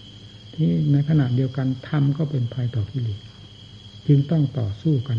[0.56, 3.20] ที่ในขณะเดียวกันธรรมก็เป็นภัยต่อกิเลส
[4.06, 5.18] จึงต้องต่อสู้กัน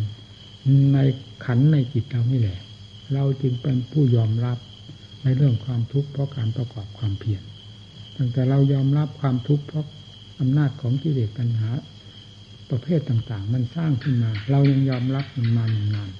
[0.93, 0.97] ใน
[1.45, 2.59] ขันในจิตเรานี่แหละ
[3.13, 4.57] เราจึงเป็นผู้ยอมรับ
[5.23, 7.41] ในเรื่องความทุกข์เพราะการประกอบความเพียร
[8.17, 9.85] ตั้งแต่เรายอมรับความทุกข์เพราะ
[10.39, 11.71] อำนาจของกิเลสปัญหา
[12.69, 16.11] ประเภทต่างๆ มันสร้างขึ้นมา เรายังยอมรับมันมานาน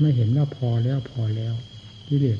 [0.00, 1.54] ไม่เห็นว่าพอแล้วพอแล้ว
[2.08, 2.38] กิเลส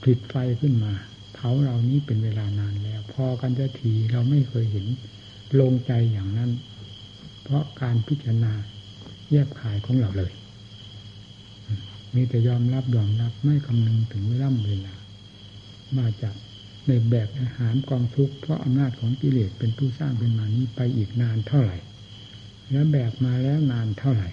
[0.00, 0.92] ผลิตไฟขึ้นมา
[1.40, 4.86] เผาเรานี้เป็นเวลานานแล้ว พอกันจะทีเราไม่เคยเห็น
[5.60, 6.50] ลงใจอย่างนั้น
[7.42, 8.52] เพราะการพิจารณา
[9.30, 10.32] แยบขายของเราเลย
[12.14, 14.94] มีแต่ยอมรับยอมรับไม่คำนึงถึงเวลาเวลา
[15.98, 16.34] มาจาก
[16.86, 21.76] ในแบบอาหารกองทุกข์เพราะอำนาจของกิเลสเป็นผู้สร้างเป็นมานี้ไปอีกนานเท่าไหร่
[22.70, 24.30] แล้วแบบมาแล้วนานเท่าไหร่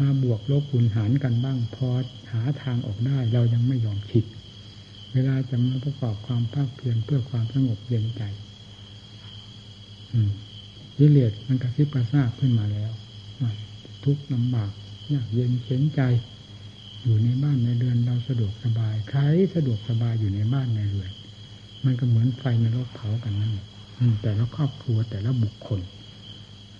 [0.00, 1.88] มาบวกลบคูณหารกันบ้างพอ
[2.32, 4.24] หาทางออกได้เรายังไม่ยอมคิด
[5.12, 8.22] เวลาจะมาประกอบความภาคเพียรเพื่อความสงบเย็นใจ
[10.96, 12.90] กิเลสมันกระซิบกระซาบขึ้นมาแล้ว
[14.04, 14.70] ทุกข์ลำบาก
[15.12, 16.00] ยากเย็นเข็นใจ
[17.02, 19.22] อยู่ในบ้านในเรือนเราสะดวกสบายใคร
[19.54, 21.10] สะดวกสบายอยู่ในบ้านในเรือน
[21.84, 23.54] มันก็เหมือนไฟในรถเผากันนั่น
[24.22, 25.80] แต่ละครอบครัวแต่ละบุคคล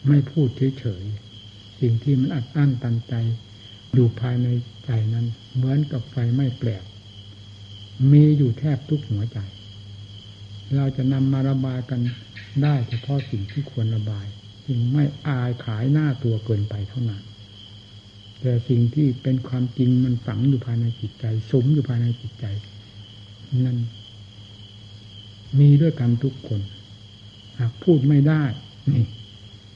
[0.08, 3.14] ไม่พูดเฉยๆสิ่งที่มันอัดอั้นตันใจ
[3.92, 4.48] อยู่ภายใน
[4.84, 6.84] ใจนั้น เหมือนกับไฟไม่แปลก
[8.12, 9.38] มีอยู่แทบทุกหัวใจ
[10.76, 12.00] เราจะนำมาระบายกัน
[12.62, 14.26] ได้เฉพาะสิ่งที่ควรระบาย
[14.66, 17.22] จึงไม่อายขายหน้าตัวเกินไปเท่านั้น
[18.40, 22.46] แต่สิ่งที่เป็นความจริงมันฝังอยู่ภายในจิตใจ สมอยู่ภายในจิตใจ
[23.64, 23.78] นั่น
[25.58, 26.60] มีด้วยกันทุกคน
[27.58, 28.42] หากพูดไม่ได้
[28.92, 29.04] นี่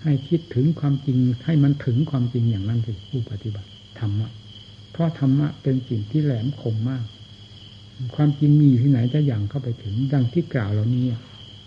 [0.03, 4.29] ให้คิดถึงความจริงให้มันถึงความจริงอย่างนั้นสิผู้ปฏิบัติธรรมะ
[4.93, 7.05] เพราะธรรมะเป็นสิ่งที่แหลมคมมาก
[8.15, 11.07] ความจริงมีที่ไหนจะอย่างเข้าไปถึง ดังที่กล่าวเหล่านี้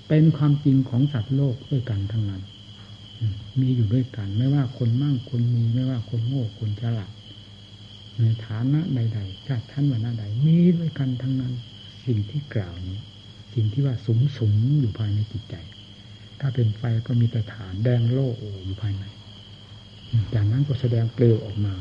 [0.07, 2.43] เป็นความจริงของสัตว์โลกด้วยกันทั้งนั้น
[3.59, 7.11] มีอยู่ด้วยกัน ไม่ว่าคนมั่งคนมีไม่ว่าคนโง่คนฉลาด
[8.19, 11.53] ในฐานะใดๆชาติท่านวันใด มีด้วยกันทั้งนั้น
[12.05, 12.99] สิ่งที่กล่าวนี้
[13.53, 15.55] สิ่งที่ว่าสมสมอยู่ภายในจิตใจ
[16.39, 18.29] ถ้าเป็นไฟก็มีแต่ฐานแดงโล่
[18.63, 19.05] อยู่ภายใน
[20.33, 21.75] จากนั้นก็แสดงเปลวออกมา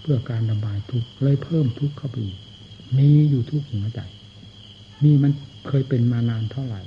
[0.00, 2.38] เพื่อการระบายทุกข์เลยเพิ่มทุกข์เข้าไปอีก
[2.98, 4.00] มีอยู่ทุกหัวใจ
[5.04, 5.32] นี่มัน
[5.66, 6.82] เคยเป็นมานานเท่าไหร่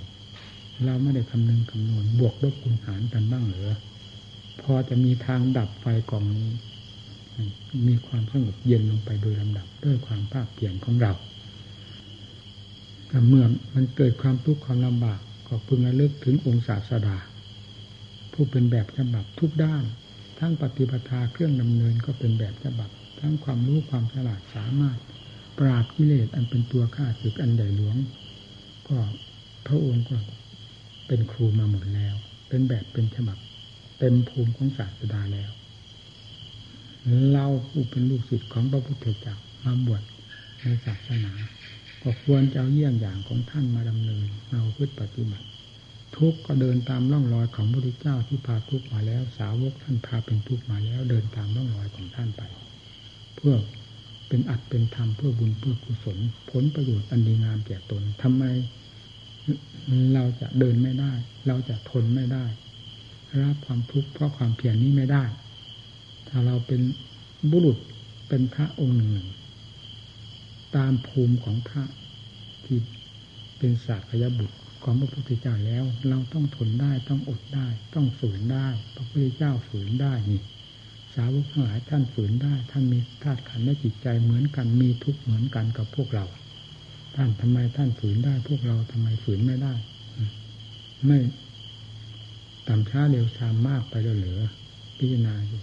[0.85, 3.69] เราไม่ได้คำนึงคำนวณบวกลบคูณหารกันบ้างหรือ
[4.61, 6.49] พอจะมีทางดับไฟกองนี้
[7.87, 11.13] มีความสงบเย็นลงไปโดยลำดับด้วยความภาคเปลี่ยนของเรา
[13.07, 17.17] แต่เมื่อมันเกิดความทุกข์ความลำบากก็พึงระลึกถึงองค์ศาสดา
[18.33, 19.83] ผู้เป็นแบบฉบับทุกด้าน
[20.39, 22.89] ทั้งปฏิปทาเครื่องดำเนินก็เป็นแบบฉบับ
[23.19, 24.97] ทั้งความรู้ความฉลาดสามารถ
[25.59, 27.95] ปราบกิเลสอันเป็นตัวข้าศึกอันใหญ่หลวง
[28.87, 28.97] ก็
[29.67, 30.17] พระองค์ก็
[31.07, 32.15] เป็นครูมาหมดแล้ว
[32.47, 33.37] เป็นแบบเป็นฉบับ
[33.99, 35.51] เต็มภูมิของศาสดาแล้ว
[37.31, 40.03] เราผู้เป็นลูกศิษย์ของพระพุทธเจ้ามาบวช
[40.61, 41.33] ในศาสนา
[42.01, 45.47] ก็ควรจะเอาเยี่ยงอย่างของท่านมาดำเนินเราพึ่ปฏิบัติ
[46.17, 52.43] ทุกก็เดินตามร่องรอยของพระพุทธเจ้าที่พาทุกมาแล้ว สาวกท่านพาเป็นทุกมาแล้ว เดินตามร่องรอยของท่านไป
[53.35, 53.55] เพื่อ
[54.33, 56.17] เป็นอัดเป็นธรรมเพื่อบุญเพื่อกุศล
[56.51, 58.43] ผลประโยชน์อันดีงามแก่ตนทำไม
[60.13, 61.13] เราจะเดินไม่ได้
[61.47, 62.45] เราจะทนไม่ได้
[63.43, 65.23] รับความทุกข์เพราะความเพียรนี้ไม่ได้
[66.27, 66.81] ถ้าเราเป็น
[67.51, 67.77] บุรุษ
[68.27, 69.27] เป็นพระองค์หนึ่ง
[70.75, 71.83] ตามภูมิของพระ
[72.65, 72.77] ที่
[73.57, 80.41] เป็นศาสยบุตรของพระพุทธเจ้าแล้ว เราต้องทนได้ต้องอดได้ ต้องฝืนได้ พระพุทธเจ้าฝืนได้นี่
[81.15, 86.25] สาวกทั้งหลายท่านฝืนได้ ท่านมีธาตุขันธ์และจิตใจเหมือนกันมีทุกข์เหมือนกันกับพวกเรา
[87.15, 89.73] ท่านทำไมท่านฝืนได้ พวกเราทำไมฝืนไม่ได้
[91.05, 91.19] ไม่
[92.67, 94.41] ต่ำช้าเร็วช้ามากไปแล้วเหลือ
[94.97, 95.61] พิจารณาอยู่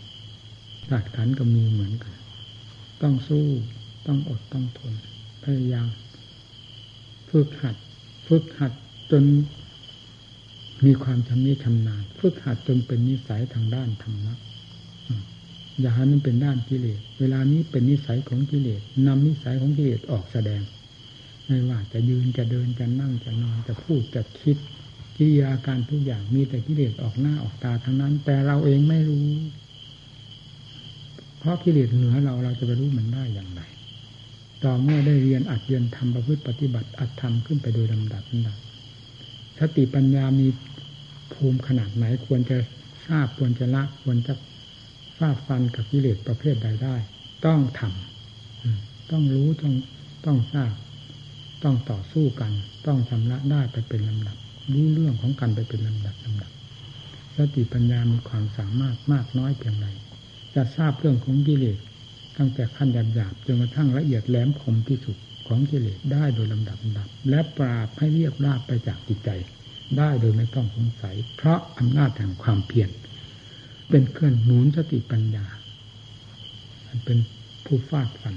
[0.88, 2.14] หลักฐานก็มีเหมือนกัน
[3.02, 3.46] ต้องสู้
[4.06, 4.94] ต้องอดต้องทน
[5.44, 5.88] พยายาม
[7.30, 7.76] ฝึกหัด
[8.26, 8.72] ฝึกหัด
[9.10, 9.24] จน
[10.84, 14.34] มีความชำนิชำนาญ ฝึกหัดจนเป็นนิสัยทางด้านธรรมะ
[15.80, 20.62] อย่าให้มันเป็นด้านกิเลส เวลานี้เป็นนิสัยของกิเลสนำนิสัยของกิเลสออกแสดง
[21.46, 24.56] ไม่ว่าจะยืนจะเดินจะนั่งจะนอนจะพูดจะคิด
[25.16, 29.28] กิริยาการทุกอย่างมีแต่กิเลสออกหน้าออกตาทั้งนั้น แต่เราเองไม่รู้
[31.38, 33.62] เพราะกิเลสเหนือเราเราจะไปรู้มันได้อย่างไร
[34.64, 38.58] ต่อเมื่อได้เรียนอัดเรียนทำประพฤติปฏิบัติอัดทำขึ้นไปโดยลำดับนั้น
[39.58, 40.46] สติปัญญามี
[41.32, 42.56] ภูมิขนาดไหนควรจะ
[43.06, 44.34] ทราบควรจะละควรจะ
[45.20, 46.96] ฟาดฟันกับกิเลสประเภทใดได้
[47.46, 49.74] ต้องทำต้องรู้ต้อง
[50.26, 50.72] ต้องทราบ
[51.62, 52.52] ต้องต่อสู้กัน
[52.86, 54.36] ต้องชำระได้ไปเป็นลำดับ
[54.72, 56.50] รู้เรื่องของกันไปเป็นลำดับลำดับ
[57.36, 59.86] สติปัญญามีความสามารถมากน้อยเพียงไร
[60.54, 61.78] จะทราบเรื่องของกิเลส
[62.36, 65.16] ตั้งแต่ขั้นหยาบๆจนกระทั่งละเอียดแหลมคมที่สุด
[65.48, 69.30] ของกิเลสได้โดยลำดับลำดับ และปราบให้เรียบราบไปจากจิตใจ
[69.98, 72.90] ได้โดยไม่ต้องสงสัย เพราะอำนาจแห่งความเพียร
[73.90, 75.46] เป็นเครื่องหนุนสติปัญญา
[76.86, 77.18] อันเป็น
[77.64, 78.34] ผู้ฟาดฟัน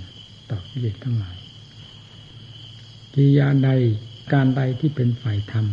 [0.49, 1.37] ต่อกิเลสทั้งหลาย
[3.13, 3.69] กิริยาใด
[4.33, 5.65] การใดที่เป็นฝ่ายธรรม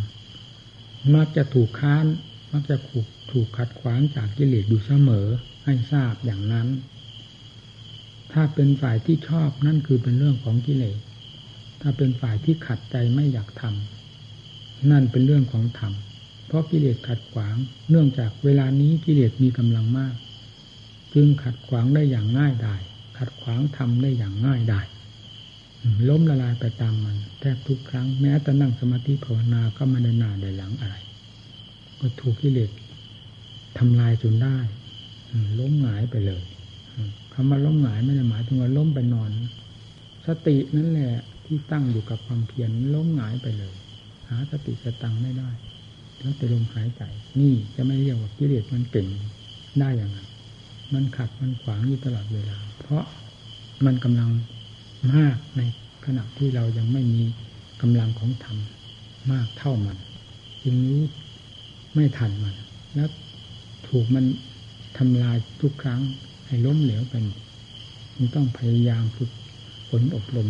[1.15, 2.05] มักจะถูกค้าน
[2.51, 5.27] มักจะถูกถูกขัดขวางจากกิเลสอยู่เสมอ
[5.65, 6.67] ให้ทราบอย่างนั้น
[8.31, 10.99] ถ้าเป็นฝ่ายที่ชอบนั่นคือเป็นเรื่องของกิเลส
[11.81, 15.93] ถ้าเป็นฝ่ายที่ขัดใจไม่อยากทำนั่นเป็นเรื่องของธรรม
[16.51, 17.55] เพราะกิเลสขัดขวาง
[17.89, 20.15] เนื่องจากเวลานี้กิเลสมีกำลังมาก
[21.13, 22.81] จึงขัดขวางได้อย่างง่ายดาย
[23.17, 24.85] ขัดขวางทำได้อย่างง่ายดาย
[26.09, 30.95] ล้มละลายไปตามมันแทบทุกครั้งแม้แต่นั่งสมาธิภาวนาก็ไม่ได้นาได้หลังอะไร
[31.99, 32.71] ก็ถูกกิเลส
[33.77, 34.57] ทำลายจนได้
[35.59, 36.43] ล้มหงายไปเลย
[37.33, 39.29] คำว่าล้มหงายไม่ได้หมายถึงว่าล้มไปนอน
[40.25, 41.13] สตินั่นแหละ
[41.45, 43.75] ที่ตั้งอยู่กับความเพียรล้มหงายไปเลย
[44.29, 45.49] หาสติสตังไม่ได้
[46.21, 47.03] แล้วแต่ลมหายใจ
[47.39, 49.07] นี่จะไม่เรียกว่ากิเลสมันเก่ง
[49.79, 50.19] ได้อย่างไร
[50.93, 53.03] มันขัดมันขวางอยู่ตลอดเวลา เพราะ
[53.85, 54.29] มันกำลัง
[55.13, 55.61] มากใน
[56.05, 57.23] ขณะที่เรายังไม่มี
[57.81, 58.57] กำลังของธรรม
[59.31, 59.97] มากเท่ามัน
[60.63, 61.03] จึงรู้
[61.95, 62.55] ไม่ทันมัน
[62.95, 63.09] แล้ว
[63.87, 64.25] ถูกมัน
[64.97, 66.01] ทำลายทุกครั้ง
[66.47, 67.13] ให้ล้มเหลวไป
[68.15, 69.31] มันต้องพยายามฝึก
[69.89, 70.49] ฝนอบรม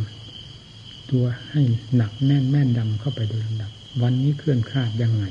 [1.12, 1.62] ตัวให้
[1.96, 5.26] หนักแน่นแม่นดำเข้าไปโดยลำดับ วันนี้เคลื่อนคลาดยังไง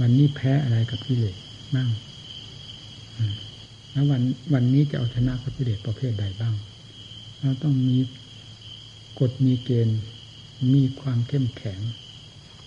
[0.00, 1.36] วันนี้แพ้อะไรกับกิเลส
[1.74, 1.88] บ้าง
[3.90, 4.22] แล้ววัน
[4.52, 6.54] วันนี้จะเอาชนะกับกิเลสประเภทใดบ้าง
[7.40, 7.98] เราต้องมี
[9.20, 10.00] กฎมีเกณฑ์
[10.74, 11.80] มีความเข้มแข็ง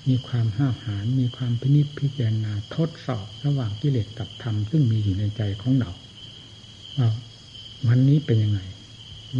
[0.07, 5.91] มีความห้าวหาญมีความพินิจพิจารณาทดสอบระหว่างกิเลสกับธรรมซึ่งมีอยู่ในใจของเรา
[6.97, 7.09] ว่า
[7.87, 8.61] วันนี้เป็นยังไง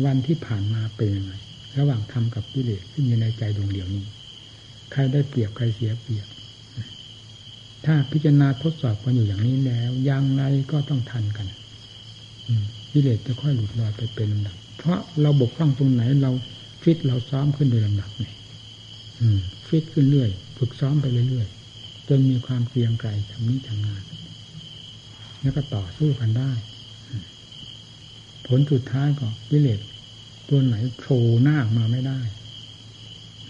[0.06, 1.34] วันที่ผ่านมาเป็นยังไง
[1.78, 4.06] ระหว่างธรรมกับกิเลสซึ่งอยู่ในใจดวงเดียวนี้
[4.92, 6.28] ใครได้เปรียบใครเสียเปรียบ
[7.86, 11.48] ถ้าพิจารณาทดสอบกันอยู่อย่างนี้แล้วยังไงก็ต้องทันกัน
[12.92, 16.32] กิเลสจะค่อยหลุดลอยไปเป็นลำดับ เพราะเราบกพร่องตรงไหนเรา
[16.84, 18.32] ฟิตเราซ้อมขึ้นโดยลำดับนี่
[19.68, 24.04] ฟิตขึ้นเรื่อย ฝึกซ้อมไปเรื่อยๆจนมีความเพียงไกลทำนี้ทำงาน
[25.42, 26.52] แล้วก็ต่อสู้กันได้
[28.48, 29.80] ผลสุดท้ายก็กิเลส
[30.50, 32.20] ตัวไหนโผล่หน้ามาไม่ได้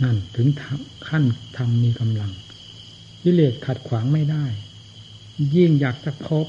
[0.04, 0.48] นั่นถึง
[1.08, 1.24] ขั้น
[1.58, 2.32] ทำมีกำลัง
[3.24, 4.46] กิเลสขัดขวางไม่ได้
[5.56, 6.46] ยิ่งอยากจะพบ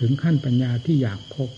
[0.00, 1.48] ถึงขั้นปัญญาที่อยากพบ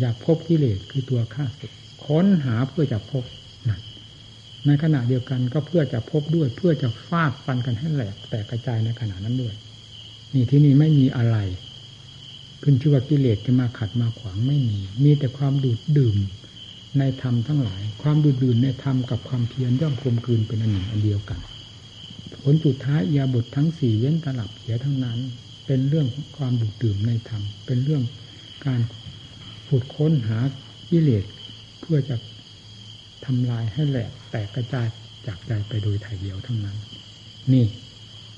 [0.00, 1.72] อยากพบกิเลสคือตัวข้าศึก
[2.06, 3.24] ค้นหาเพื่อจะพบ
[4.66, 9.54] ในขณะเดียวกันก็เพื่อจะพบด้วย เพื่อจะฟาดฟันกันให้แหลกแตกกระจายในขณะนั้นด้วย
[10.34, 11.36] นี่ที่นี่ไม่มีอะไร
[12.62, 16.16] ขึ้นชื่อว่ากิเลสจะมาขัดมาขวางไม่มี มีแต่ความดูดดื่ม
[16.98, 21.40] ในธรรมทั้งหลาย ความดูดดื่มในธรรมกับความเพียรย่อมกลมกลืนเป็นอันหนึ่งอันเดียวกัน
[22.42, 25.18] ผลสุดท้ายยาบททั้งสี่เว้นตลับเสียทั้งนั้น
[25.66, 26.06] เป็นเรื่อง
[26.36, 28.02] ความดูดดื่มในธรรม เป็นเรื่อง
[28.66, 28.80] การ
[29.68, 30.38] ขุดค้นหา
[30.90, 31.24] กิเลส
[31.80, 32.16] เพื่อจะ
[33.24, 34.86] ทำลายให้แหลกแตกกระจาย
[35.26, 36.76] จากใจไปโดยถ่ายเดียวทั้งนั้น
[37.52, 37.66] นี่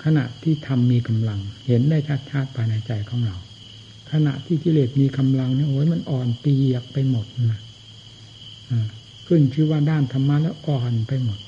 [0.05, 3.37] ขณะที่ทำมีกำลัง เห็นได้ชัดชาติภายในใจของเรา
[4.13, 7.61] ขณะที่กิเลสมีกำลังเนี่ยโอ้ยมันอ่อนเปียกไปหมดนะ
[9.27, 11.39] ขึ้นชื่อว่าด้านธรรมะแล้วอ่อนไปหมด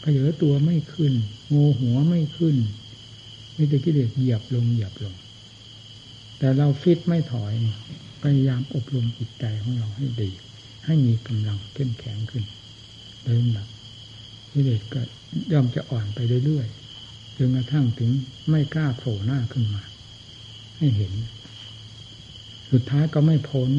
[0.00, 1.14] เผยตัวไม่ขึ้น
[1.48, 2.56] โงหัวไม่ขึ้น
[3.56, 5.14] มีแต่กิเลสเหยียบลงเหยียบลง
[6.38, 7.52] แต่เราฟิตไม่ถอย
[8.22, 10.30] พยายามอบรมจิตใจของเราให้ดี
[10.84, 12.44] ให้มีกำลังเข้มแข็งขึ้น
[13.22, 13.68] โดยลำดับ
[14.52, 15.00] กิเลสก็
[15.52, 18.10] ย่อมจะอ่อนไปเรื่อยๆจนกระทั่งถึง
[18.50, 19.82] ไม่กล้าโผล่หน้าขึ้นมา
[20.78, 21.12] ให้เห็น
[22.70, 23.70] สุดท้ายก็ไม่พ้น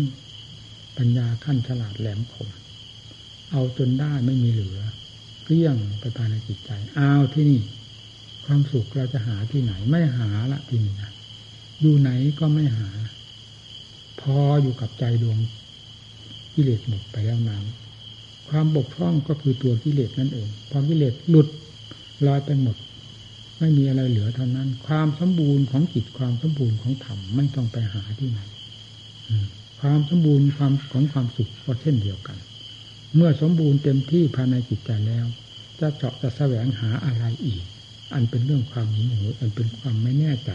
[0.98, 2.50] ปัญญาขั้นฉลาดแหลมคม
[3.52, 4.80] เอาจนได้ไม่มีเหลือ
[5.52, 7.62] เลี้ยงไปภายในจิตใจเอาที่นี่
[8.46, 11.12] ความสุขเราจะหาที่ไหน ไม่หาละที่นี่นะ
[11.82, 12.10] อยู่ไหน
[12.40, 12.90] ก็ไม่หา
[14.22, 15.38] พออยู่กับใจดวง
[16.54, 17.64] กิเลสหมดไปแล้วนั้น
[18.50, 21.48] ความบกพร่องก็คือตัวกิเลสนั่นเองพอกิเลสหลุด
[22.28, 22.76] ลอยไปหมด
[23.60, 28.40] ไม่มีอะไรเหลือเท่านั้น ความสมบูรณ์ของจิตความสมบูรณ์ของธรรมไม่ต้องไปหาที่ไหน
[29.82, 32.38] ความสมบูรณ์ความของความสุขก็เช่นเดียวกัน
[33.16, 35.26] เมื่อสมบูรณ์เต็มที่ภายในจิตใจแล้ว
[35.80, 37.64] จะเจาะจะแสวงหาอะไรอีก
[38.14, 40.52] อันเป็นเรื่องความหิวโหยอันเป็นความไม่แน่ใจ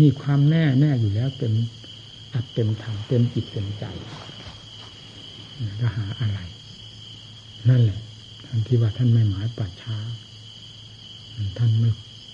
[0.00, 1.54] มีความแน่แน่อยู่แล้วเต็ม
[2.34, 3.84] อัดเต็มถังเต็มจิตเต็มใจ
[5.80, 6.38] จะหาอะไร
[7.68, 8.00] นั่นแหละ
[8.46, 9.98] ท่านที่ว่าท่านไม่หมายปัจช้า
[11.58, 11.90] ท่านไม่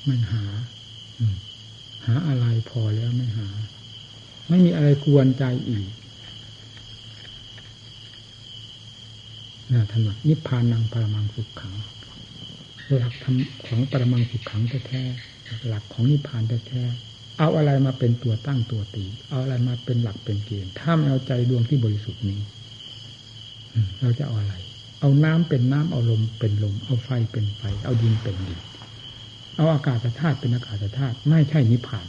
[0.07, 0.45] ไม่หา
[2.07, 3.49] หาอะไรพอแล้วไม่หา
[4.49, 5.87] ไม่มีอะไรกวนใจอีก
[9.73, 11.75] นะท่านว่านิพพานังปรมังสุขขัง
[12.99, 13.15] หลัก
[13.67, 22.41] ของปรมังสุขขังแท้ๆหลักของนิพพานแท้ๆเอาอะไรมาเป็นตัวตั้งตัวตี เอาอะไรมาเป็นหลักเป็นเกณฑ์ถ้าไม่เอาใจดวงที่บริสุทธิ์นี้
[24.01, 24.55] เราจะเอาอะไร
[25.01, 28.61] เอาน้ำเป็นน้ำเอาลมเป็นลม เอาไฟเป็นไฟ เอาดินเป็นดิน
[29.57, 32.07] เอาอากาศธาตุเป็นอากาศธาตุไม่ใช่นิพพาน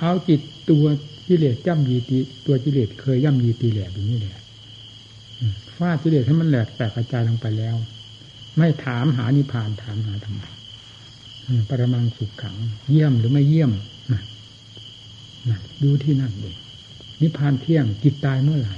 [0.00, 0.40] เอาจิต
[0.70, 0.84] ตัว
[1.26, 4.36] กิเลสย่ำยีตีตัวกิเลสเคยย่ำยีตีแหลกอยู่นี่แหละ
[5.76, 7.76] ฟาดกิเลสให้มันแหลกแตกกระจายลงไปแล้ว
[8.56, 10.44] ไม่ถามหานิพพานถามหาทำไม
[11.68, 12.56] ปรมังสุขขัง
[12.90, 13.72] เยี่ยมหรือไม่เยี่ยม
[14.12, 14.22] นะ
[15.82, 16.56] ดูที่นั่นเลย
[17.20, 18.76] นิพพานเที่ยงจิตตายเมื่อไหร่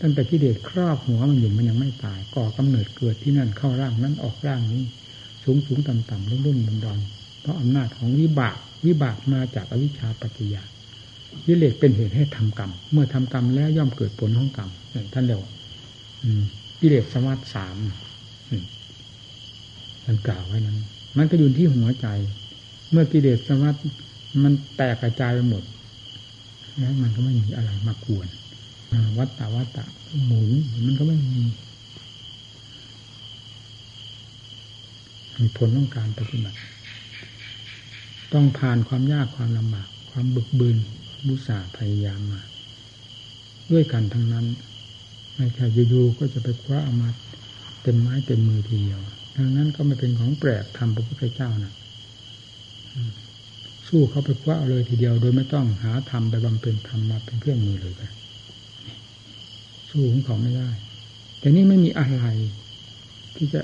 [0.00, 4.82] ตั้งแต่กิเลสครอบหัวมันอยู่มันยังไม่ตาย ก่อกำเนิดเกิดที่นั่นเข้าร่างนั้นออกร่างนี้
[5.44, 6.98] สูงสูงต่ำต่ำรุ่นรุ่นดอนดอน
[7.40, 10.62] เพราะอำนาจของวิบากวิบากมาจากอวิชชาปัจจยา
[11.46, 14.70] กิเลสเป็นเหตุให้ทำกรรม เมื่อทำกรรมแล้วย่อมเกิดผลของกรรม
[15.12, 15.50] ท่านเรียกว่า
[16.80, 17.76] กิเลสสมัติสาม
[20.04, 20.78] ท่านกล่าวไว้นั้น
[21.16, 22.06] มันก็อยู่ที่หัวใจ
[22.90, 23.80] เมื่อกิเลสสมัติ
[24.42, 25.62] มันแตกกระจายไปหมด
[26.78, 28.26] แล้วมันก็ไม่มีอะไรมากวน
[29.18, 29.84] วัตตาวัตตะ
[30.26, 30.50] หมุน
[30.86, 31.42] มันก็ไม่มี
[35.38, 36.58] มีผลของการปฏิบัติ
[38.32, 40.76] ต้องผ่านความยากความลำบาก ความบึกบืน
[41.26, 42.42] บุษาพยายามมา
[43.70, 44.46] ด้วยกันทั้งนั้น
[45.36, 47.10] ไม่ใช่อยู่ๆก็จะไปคว้าเอามา
[47.82, 49.00] เต็มไม้เต็มมือทีเดียว
[49.36, 51.72] ดังนั้นก็ไม่เป็นของแปลกทำพระพุทธเจ้านะ
[53.88, 58.02] สู้เขาไปคว้าเอาเลยทีเดียว โดยไม่ต้องหาทำไปบำเพ็ญทำมาเป็นเครื่องมือเลยไป
[59.90, 60.70] สู้ของเขาไม่ได้
[61.38, 62.24] แต่นี่ไม่มีอะไร
[63.36, 63.60] ที่จะ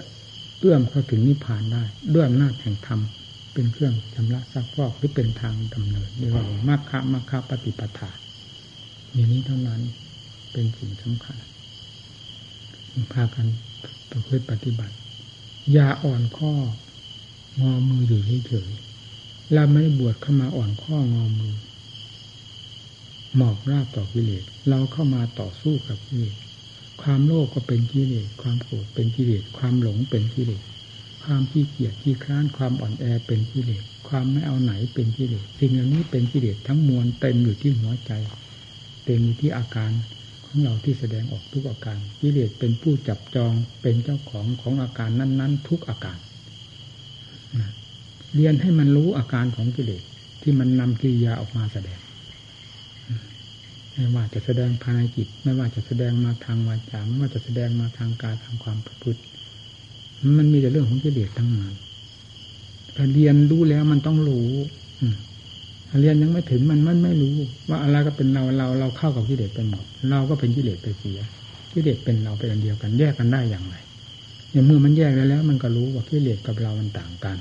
[0.58, 1.82] เอื้อมเข้าถึงนิพพานได้
[2.14, 3.00] ด้วยอำนาจแห่งธรรม
[3.52, 8.10] เป็นเครื่องชำระซักฟอกหรือเป็นทางดำเนินเรียกว่ามรรคมรรคปฏิปทา
[9.14, 9.80] มีนี้เท่านั้น
[10.52, 11.38] เป็นสิ่งสำคัญ
[13.12, 13.46] พากัน
[14.10, 14.94] ประพฤติปฏิบัติ
[15.72, 16.54] อย่าอ่อนข้อ
[17.60, 21.54] งอมืออยู่เฉยๆเราไม่ได้บวชเข้ามาอ่อนข้องอมือ
[23.36, 26.36] หมอบราบต่อกิเลสเราเข้ามาต่อสู้กับกิเลส
[27.02, 30.62] ความโลภก็เป็นกิเลสความโกรธเป็นกิเลสความหลงเป็นกิเลส
[31.24, 38.12] ความขี้เกียจขี้คร้านความอ่อนแอเป็นกิเลสความไม่เอาไหนเป็นกิเลสสิ่งเหล่านี้เป็นกิเลสทั้งมวลเต็มอยู่ที่หัวใจ
[39.04, 39.90] เต็มอยู่ที่อาการ
[40.48, 46.18] ของเราที่แสดงออกทุกอาการกิเลสเป็นผู้จับจองเป็นเจ้าของของอาการนั้น ๆ ทุกอาการ
[48.34, 50.02] เรียนให้มันรู้อาการของกิเลส
[50.42, 52.00] ที่มันนำกิริยาออกมาแสดง
[53.94, 59.20] ไม่ว่าจะแสดงภายในจิต ไม่ว่าจะแสดงมาทางวาจาไม่ว่าจะแสดงมาทางกายทางความประพฤติ
[60.38, 61.74] มันมีแต่เรื่องของกิเลสทั้งนั้น
[62.96, 64.50] ถ้าเรียนรู้แล้วมันต้องรู้
[66.00, 67.36] เรียนยังไม่ถึงมันมันไม่รู้
[67.68, 71.20] ว่าอะไรก็เป็นเราเราเราเข้ากับกิเลสไปหมดเราก็เป็นกิเลสไปเสีย
[71.72, 73.76] กิเลสเป็นเราเป็นอันเดียวกันแยกกันได้อย่างไร
[74.50, 77.38] เนี่ยเมื่อมันแยกแล้วแล้ว มันก็รู้ว่ากิเลสกับเรามันต่างกัน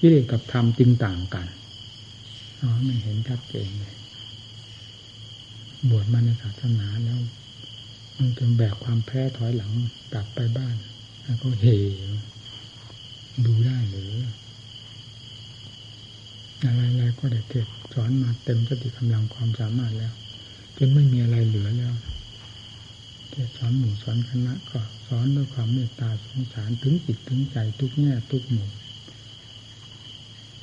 [0.00, 1.46] กิเลสกับธรรมจริงต่างกัน
[2.60, 3.94] อ๋อมันเห็นชัดเจนเลย
[5.90, 7.20] บวชมาในศาสนาแล้ว
[8.16, 9.72] มันจนแบกความแพ้ถอยหลัง
[10.12, 10.76] กลับไปบ้าน
[11.24, 11.66] แล้วก็เฮ
[13.46, 14.12] ดูได้หรือ
[16.66, 20.14] อะไรๆก็ได้เทศสอนมาเต็มสติกำลังความสามารถแล้ว
[20.76, 21.94] จนไม่มีอะไรเหลือแล้ว
[23.30, 28.68] เทศสอนหมู่สอนคณะก็สอนด้วยความเมตตาสงสารถึงจิตถึงใจทุกแง่ทุกหมู่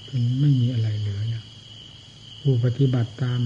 [0.07, 1.45] จนไม่มีอะไรเหลือแล้ว
[2.41, 3.41] ผู้ปฏิบัติตาม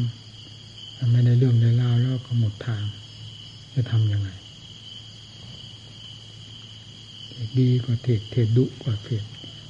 [1.12, 2.84] ไม่ได้เรื่องในราวแล้วก็หมดทาง
[3.74, 4.30] จะทำยังไง
[7.60, 9.24] ดีกว่าเทศเทศดุกว่าเทศ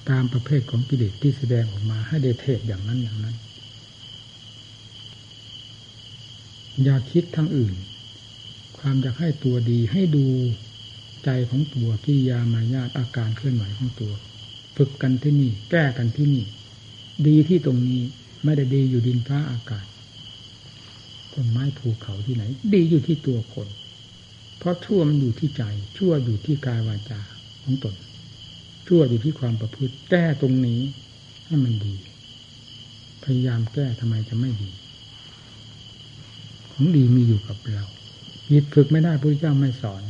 [0.10, 3.36] ตามประเภทของกิเลสที่แสดงออกมาให้ได้เทศอย่างนั้นอย่างนั้น
[6.84, 7.76] อย่าคิดทางอื่น
[8.78, 10.26] ความอยากให้ตัวดีให้ดู
[11.24, 14.14] ใจของตัวกิริยามายาตอาการเคลื่อนไหวของตัว
[14.76, 16.46] ฝึกกันที่นี่ แก้กันที่นี่
[17.28, 18.02] ดีที่ตรงนี้
[18.44, 19.86] ไม่ได้ดีอยู่ดินฟ้าอากาศ
[21.34, 22.44] ต้นไม้ภูเขาที่ไหน
[22.74, 23.68] ดีอยู่ที่ตัวคน
[24.58, 25.64] เพราะชั่วมันอยู่ที่ใจ
[25.98, 27.22] ชั่วอยู่ที่กายวาจา
[27.64, 27.96] ของตน
[28.88, 30.82] ชั่วอยู่ที่ความประพฤติแก้ตรงนี้
[31.46, 31.96] ให้มันดี
[33.24, 34.72] พยายามแก้ทำไมจะไม่ดี
[36.72, 37.86] ของดีมีอยู่กับเรา
[38.52, 40.04] ยิดฝึกไม่ได้พระเจ้าไม่สอน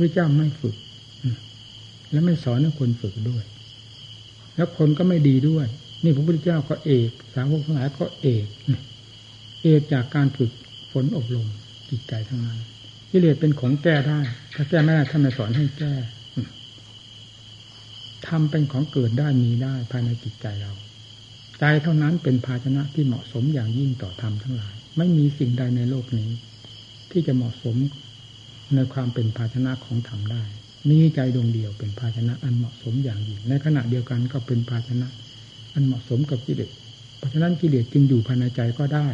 [0.00, 0.76] พระเจ้าไม่ฝึก
[2.10, 3.44] แล้วไม่สอนให้คนฝึกด้วย
[4.56, 5.66] แล้วคนก็ไม่ดีด้วย
[6.02, 8.46] นี่พระพุทธเจ้าก็เอก สาวกทั้งหลายก็เอก
[9.62, 10.50] เอกจากการฝึก
[10.92, 11.46] ฝนอบรม
[11.90, 12.58] จิตใจทั้งนั้น
[13.10, 14.20] กิเลสเป็นของแก้ได้
[14.54, 15.94] ถ้าแก้ไม่ได้ท่านไม่สอนให้แก้
[18.28, 20.72] ทำเป็นของเกิดได้มีได้ภายในจิตใจเรา
[21.58, 26.30] ใจเท่านั้นเป็นภาชนะที่เหมาะสมอย่างยิ่งต่อธรรมทั้งหลาย ไม่มีสิ่งใดในโลกนี้
[27.10, 27.76] ที่จะเหมาะสม
[28.74, 30.42] ในความเป็นภาชนะของธรรมได้
[30.88, 35.08] มีใจดวงเดียวเป็นภาชนะอันเหมาะสมอย่างยิ่งในขณะเดียวกันก็เป็นภาชนะ
[35.74, 36.70] อันเหมาะสมกับกิเลส
[37.18, 39.08] เพราะฉะนั้นกิเลสจึงอยู่ภายในใจก็ได้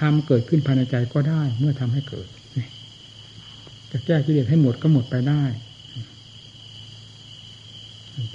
[0.00, 2.26] ทำเกิดขึ้นภายในใจก็ได้ เมื่อทำให้เกิด
[3.90, 5.42] จะแก้กิเลสให้หมดก็หมดไปได้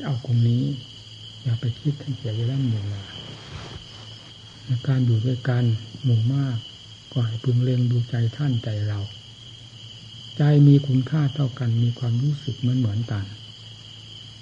[0.05, 0.63] เอาตรงนี้
[1.43, 3.03] อย่าไปคิดทั้งเสียเวลาเวลา
[4.65, 5.63] ในการอยู่ด้วยกัน
[6.03, 6.57] หมู่มาก
[7.11, 8.99] ก็ให้พึงเล็งดูใจท่านใจเรา
[10.38, 13.25] ใจมีคุณค่าเท่ากันมีความรู้สึกเหมือนเหมือนกัน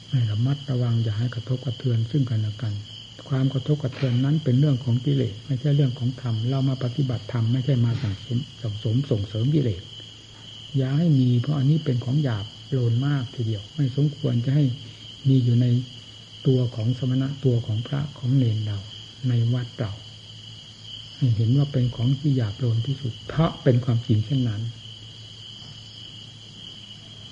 [0.09, 2.73] ให้ระมัดระวังอย่าให้กระทบกระเทือนซึ่งกันและกัน
[3.29, 9.81] ความกระทบกระเทือนนั้นเป็นเรื่องของกิเลสไม่ใช่เรื่องของธรรมเรามาปฏิบัติธรรมไม่ใช่มาสั่งสมส่งสมส่งเสริมกิเลส
[10.77, 14.63] อย่าให้มีเพราะอันนี้เป็นของหยาบโลนมากทีเดียว ไม่สมควรจะให้
[15.28, 15.67] มีอยู่ใน
[16.47, 18.78] ตัวของสมณะตัวของพระของเนรเรา
[19.30, 19.91] ในวัดเรา
[21.36, 24.61] เห็นว่าเป็นของที่หยาบโลนที่สุด เพราะเป็นความจริงเช่นนั้น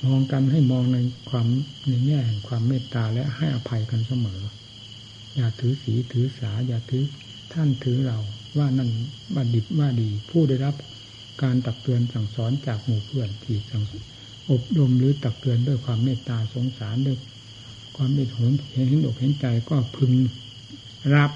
[0.06, 0.98] มองกันให้มองใน
[1.30, 1.48] ความ
[1.90, 4.42] ในแง่แห่งความเมตตาและให้อภัยกันเสมอ
[5.36, 7.04] อย่าถือสีถือสา อย่าถือ
[7.54, 8.20] ท่านถือเรา
[8.58, 8.90] ว่านั่น
[9.36, 10.76] บัดิบว่าดี ผู้ได้รับ
[11.44, 13.84] การตักเตือนสั่งสอนจากหมู่เพื่อนที่สั่ง
[14.52, 17.18] อบรมหรือตักเตือนด้วยความเมตตาสงสารด้วย
[17.96, 18.38] ความเมตตา
[18.72, 20.12] เห็นเห็นอกเห็นใจก็พึง
[21.16, 21.32] รับ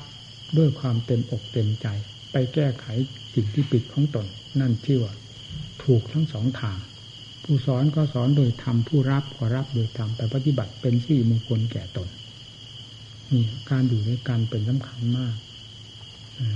[0.58, 1.88] ด้วยความเต็มอกเต็มใจ
[2.32, 2.86] ไปแก้ไข
[3.34, 4.26] สิ่งที่ปิดของตน
[4.60, 5.14] นั่นชื่อว่า
[5.84, 6.78] ถูกทั้งสองทาง
[7.43, 12.08] ผู้สอนก็สอนโดยธรรมผู้รับก็รับโดยธรรมไปปฏิบัติเป็นสี่มงคลแก่ตน
[13.32, 15.36] นี่การอยู่ด้วยกันเป็นสำคัญมาก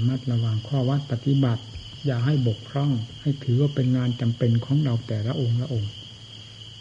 [0.08, 1.64] มัดระวังข้อวัดปฏิบัติ
[2.06, 2.92] อย่าให้บกพร่อง
[3.22, 5.92] ให้ถือว่าเป็นงานจำเป็นของเราแต่ละองค์ละองค์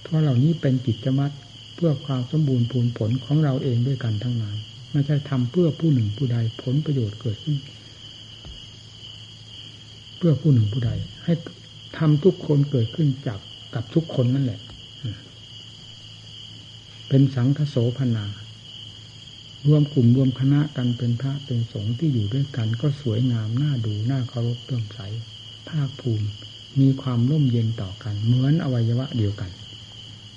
[0.02, 1.30] เพราะเหล่านี้เป็นกิจมัด
[1.78, 4.56] เพื่อความสมบูรณ์ผลผลของเราเองด้วยกันทั้งนั้น
[4.92, 7.56] ไม่ใช่ทำเพื่อผู้หนึ่งผู้ใดผลประโยชน์เกิดขึ้น
[10.18, 10.90] เพื่อผู้หนึ่งผู้ใด
[11.24, 11.32] ให้
[11.98, 13.40] ทำทุกคนเกิดขึ้นจาก
[13.74, 14.60] กับทุกคนนั่นแหละ
[17.08, 18.24] เป็นสังคโสพนา
[19.66, 25.00] รวมกลุ่มรวมคณะกันเป็นพระเป็นสงฆ์ที่อยู่ด้วยกัน ก็สวยงามน่าดูน่าเคารพเลื่มใส
[25.68, 26.26] ภาคภูมิ
[26.80, 29.50] มีความร่มเย็นต่อกัน เหมือนอวัยวะเดียวกัน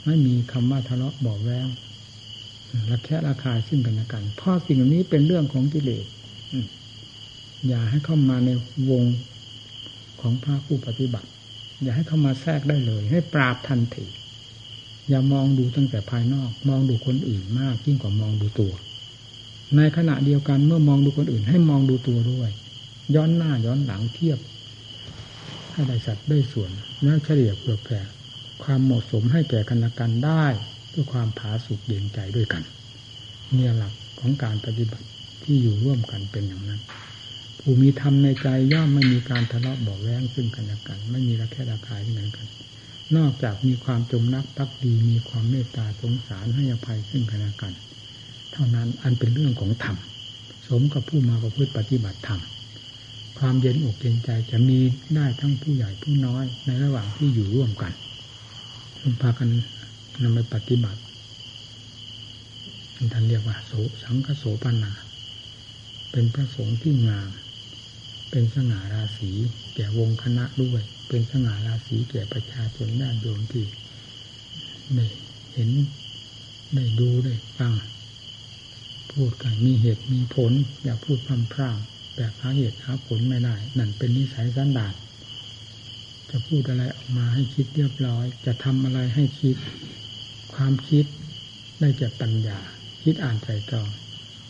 [0.05, 1.67] ไม่มีคำว่าทะเลาะบอกแวง
[2.89, 6.05] ระแคะระคายซึ่งกันและกันเพราะสิ่งนี้เป็นเรื่องของกิเลส
[7.67, 8.49] อย่าให้เข้ามาใน
[8.89, 9.03] วง
[10.21, 11.29] ของพระผู้ปฏิบัติ
[11.81, 14.05] อย่าให้เข้ามาแทรกได้เลย ให้ปราบทันที
[15.09, 18.73] อย่ามองดูตั้งแต่ภายนอก มองดูคนอื่นมากยิ่งกว่ามองดูตัว
[19.77, 22.49] ในขณะเดียวกันเมื่อมองดูคนอื่น ให้มองดูตัวด้วย
[23.15, 24.39] ย้อนหน้าย้อนหลังเทียบ
[25.71, 26.71] ให้ได้สัดได้ส่วน
[27.03, 27.99] แล้วเฉลี่ยเปลือกแผ่
[28.64, 30.45] ความเหมาะสมให้แก่กันและกันได้
[30.93, 32.64] ด้วยความผาสุกเย็นใจด้วยกัน
[33.53, 35.07] เนี่ยหลักของการปฏิบัติ
[35.43, 36.82] ที่อยู่ร่วมกันเป็นอย่างนั้น
[37.59, 42.47] ผู้มีธรรมในใจย่อมไม่มีการทะเลาะบอกแว้งซึ่งกันและกัน ไม่มีระแคะระคายที่ไหนกัน
[43.18, 47.74] นอกจากมีความจงรักภักดีมีความเมตตาสงสารให้อภัยซึ่งกันและกัน
[48.51, 49.97] เท่านั้นอันเป็นเรื่องของธรรม
[50.68, 52.41] สมกับผู้มาประพฤติปฏิบัติธรรม
[53.39, 54.80] ความเย็นอกเย็นใจจะมี
[55.16, 57.91] ได้ทั้งผู้ใหญ่ผู้น้อยในระหว่างที่อยู่ร่วมกัน
[59.21, 59.49] พากัน
[60.21, 61.01] นำไปปฏิบัติ
[63.13, 63.71] ท่านเรียกว่า โส
[64.03, 64.91] สังคโสปนา
[66.11, 67.29] เป็นพระสงฆ์ที่งาม
[68.31, 69.31] เป็นสง่าราศี
[69.75, 73.65] แก่วงคณะด้วย เป็นสง่าราศีแก่ประชาชนญาติโยมที่
[74.95, 75.05] ได้
[75.53, 75.69] เห็น
[76.75, 77.73] ได้ดูได้ฟัง
[79.11, 80.51] พูดกันมีเหตุมีผล
[80.83, 84.93] อย่าพูดพร่ำพร่ำแบบหาเหตุหาผลไม่ได้ นั่นเป็นนิสัยสันดาน
[86.32, 89.55] จะพูดอะไรออกมาให้คิดเรียบร้อย จะทำอะไรให้คิด
[90.53, 91.05] ความคิด
[91.79, 92.59] ได้จากปัญญา
[93.03, 93.89] คิดอ่านใจตรอง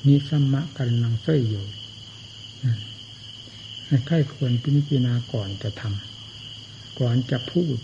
[0.08, 1.66] มีสมะกันนังเสยอยู่
[3.88, 7.78] ให้ใครควรพิจารณาก่อนจะทำก่อนจะพูด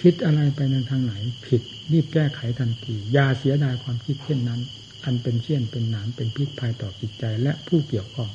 [0.00, 1.14] คิดอะไรไปในทางไหน
[1.46, 1.62] ผิด
[1.92, 4.60] รีบแก้ไขทันทีอย่าเสียดายความคิดเช่นนั้น
[5.04, 8.30] อันเป็นเชี่ยนเป็นหนามเป็นพิษภัยต่อจิตใจและผู้เกี่ยวข้อง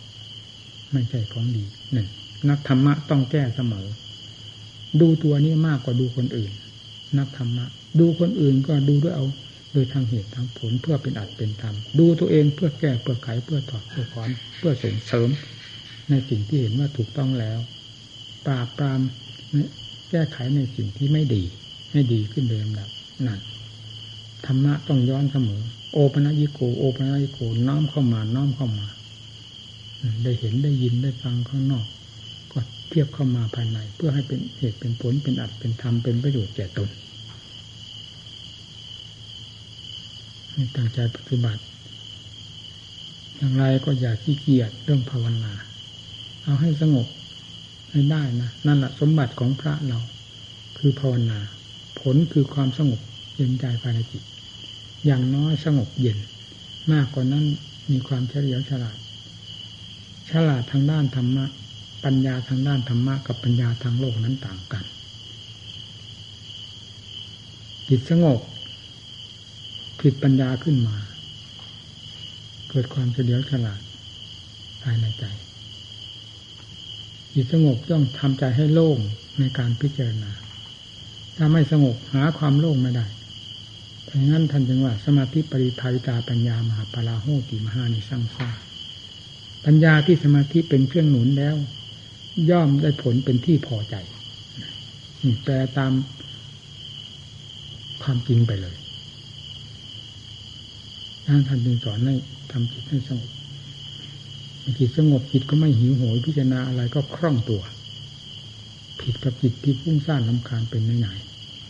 [0.92, 2.08] ไม่ใช่ของดีหนึ่ง
[2.50, 3.88] นักธรรมะต้องแก้เสมอ
[5.02, 6.52] ดูตัวนี้มากกว่าดูคนอื่น
[7.18, 7.66] นักธรรมะ
[8.00, 9.26] ดูคนอื่นก็ดูด้วยเอา
[9.74, 15.30] โดยทางเหตุทางผลเพื่อเป็นอัดเป็นธรรม ดูตัวเองเพื่อแก้เพื่อไขเพื่อถอดเพื่อถอนเพื่อส่งเสริม
[16.10, 17.60] ในสิ่งที่เห็นว่าถูกต้องแล้ว
[18.46, 19.00] ปราบปราม
[20.12, 21.44] แก้ไขในสิ่งที่ไม่ดี
[21.92, 22.90] ให้ดีขึ้นเดิมดับ
[23.28, 23.40] นั่น
[24.46, 25.62] ธรรมะต้องย้อนเสมอ
[25.94, 28.88] โอปนัญิโกโอปนัญิโกน้อมเข้ามาน้อมเข้ามา
[30.24, 31.86] ได้เห็นได้ยินได้ฟังข้างนอก
[32.52, 36.90] ก็เทียบเข้ามาภายใน เพื่อให้เป็นเหตุเป็นผลเป็นอัดเป็นธรรมเป็นประโยชน์แก่ตน
[40.52, 41.62] ให้ตั้งใจปฏิบัติ
[43.36, 45.54] อย่างไรก็อย่าขี้เกียจเรื่องภาวนา
[46.44, 47.08] เอาให้สงบ
[47.92, 50.00] ให้ได้นะนั่นแหละสมบัติของพระเรา
[50.78, 51.40] คือภาวนา
[52.00, 53.00] ผลคือความสงบ
[53.36, 54.24] เย็นใจภายในจิต
[55.06, 56.18] อย่างน้อยสงบเย็น
[56.92, 57.46] มากกว่านั้น
[57.92, 58.98] มีความเฉลียวฉลาด
[60.32, 61.46] ฉลาดทางด้านธรรมะ
[62.06, 64.84] ปัญญาทางด้านธรรมะกับปัญญาทางโลกนั้นต่างกัน
[67.90, 68.40] จิตสงบ
[70.00, 70.98] ผิดปัญญาขึ้นมา
[72.70, 73.82] เกิดความเฉลียวฉลาด
[74.84, 75.26] ภายในใจ
[77.34, 78.98] จิตสงบต้องทำใจให้โล่ง
[79.40, 80.32] ในการพิจารณา
[81.36, 83.06] ถ้าไม่สงบหาความโล่งไม่ได้
[84.06, 88.50] เพราะงั้นท่านจึงว่า สมาธิปริภาวิตาปัญญามหาปราโหติมหานิสังสา
[89.66, 91.56] ปัญญาที่สมาธิเป็นเครื่องหนุนแล้ว
[92.50, 93.96] ย่อมได้ผลเป็นที่พอใจ
[95.44, 95.92] แปลตาม
[98.04, 98.76] ความจริงไปเลย
[101.26, 102.16] ท่านท่านจึงสอนให้
[102.52, 103.32] ทำจิตให้สงบ
[104.80, 107.62] จิตสงบจิตก็ไม่หิวโหยพิจารณาอะไรก็คล่องตัว
[109.02, 111.08] ผิดกับจิตที่ฟุ้งซ่านลำคาญเป็นไหน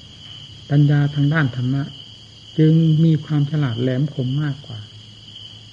[0.04, 1.84] ๆปัญญาทางด้านธรรมะ
[2.58, 4.80] จึงมีความฉลาดแหลมคมมากกว่า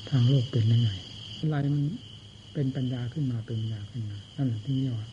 [0.09, 1.85] ทางโลกเป็นไหนๆอะไรมัน
[2.53, 5.09] เป็นปัญญาขึ้นมาเป็นปัญญาขึ้นมานั่นที่เรียกว่า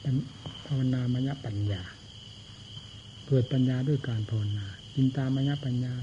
[0.00, 0.14] เป็น
[0.66, 1.82] ภาวนามยปัญญา
[3.26, 5.94] เกิดปัญญาด้วยการภาวนาจินตามยปัญญา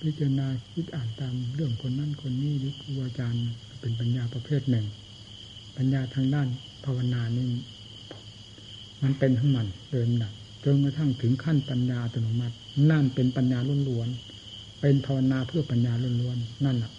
[0.00, 3.44] พิจารณาคิดอ่านตามเรื่องคนนั้นคนนี้หรือครูอาจารย์
[3.80, 4.86] เป็นปัญญาประเภทหนึ่ง
[5.76, 6.48] ปัญญาทางด้าน
[6.84, 7.46] ภาวนานี่
[9.02, 10.32] มันเป็นทั้งมันเดินหนัก
[10.64, 12.54] จนกระทั่งถึงขั้นปัญญาอัตโนมัติ
[12.90, 15.92] นั่นเป็นปัญญาล้วนๆเป็นภาวนาเพื่อปัญญา
[16.22, 16.92] ล้วนๆนั่นแหละ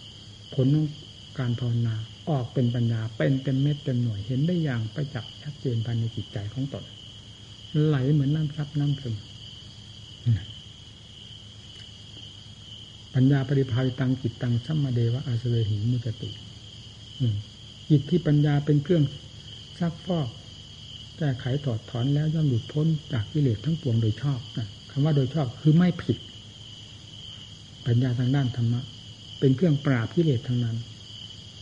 [0.55, 0.67] ผล
[1.39, 1.95] การภาวนา
[2.29, 6.83] ออกเป็นปัญญาเป็นเต็มเม็ดเต็มหน่วยเห็นได้อย่างประจักษ์ชัดเจนภายในจิตใจของตน
[7.85, 9.15] ไหลเหมือนน้ำซับน้ำซึม
[13.13, 16.29] ปัญญาปริภาวิตังจิตตังสัมมาเดวะอาสเวหิมุจติ
[17.89, 19.03] จิตที่ปัญญาเป็นเครื่อง
[19.79, 20.29] ซักฟอก
[21.17, 26.17] แก้ไขถอดถอนแล้วย่อมหลุดพ้นจากกิเลสทั้งปวงโดยชอบนะคำว่าโดยชอบคือไม่ผิด
[27.85, 28.81] ปัญญาทางด้านธรรมะ
[29.39, 30.77] เป็นเครื่องปราบกิเลสทั้งนั้น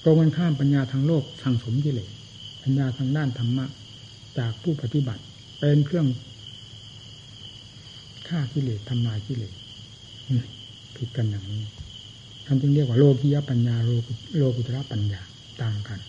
[0.03, 2.11] ตรงกันข้ามปัญญาทางโลกทางสมกิเลส
[2.63, 3.65] ปัญญาทางด้านธรรมะ
[4.37, 5.21] จากผู้ปฏิบัติ
[5.59, 6.07] เป็นเครื่อง
[8.27, 9.53] ฆ่ากิเลสทำลายกิเลส
[10.95, 11.63] ผิดกันอย่างนี้
[12.45, 13.75] ท่านจึงเรียกว่าโลกียปัญญา
[14.37, 15.21] โลกุตระปัญญา
[15.61, 15.99] ต่างกัน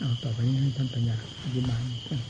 [0.00, 2.20] เอาต่อไปนี้ให้ท่านปัญญาอธิบายให้ฟัง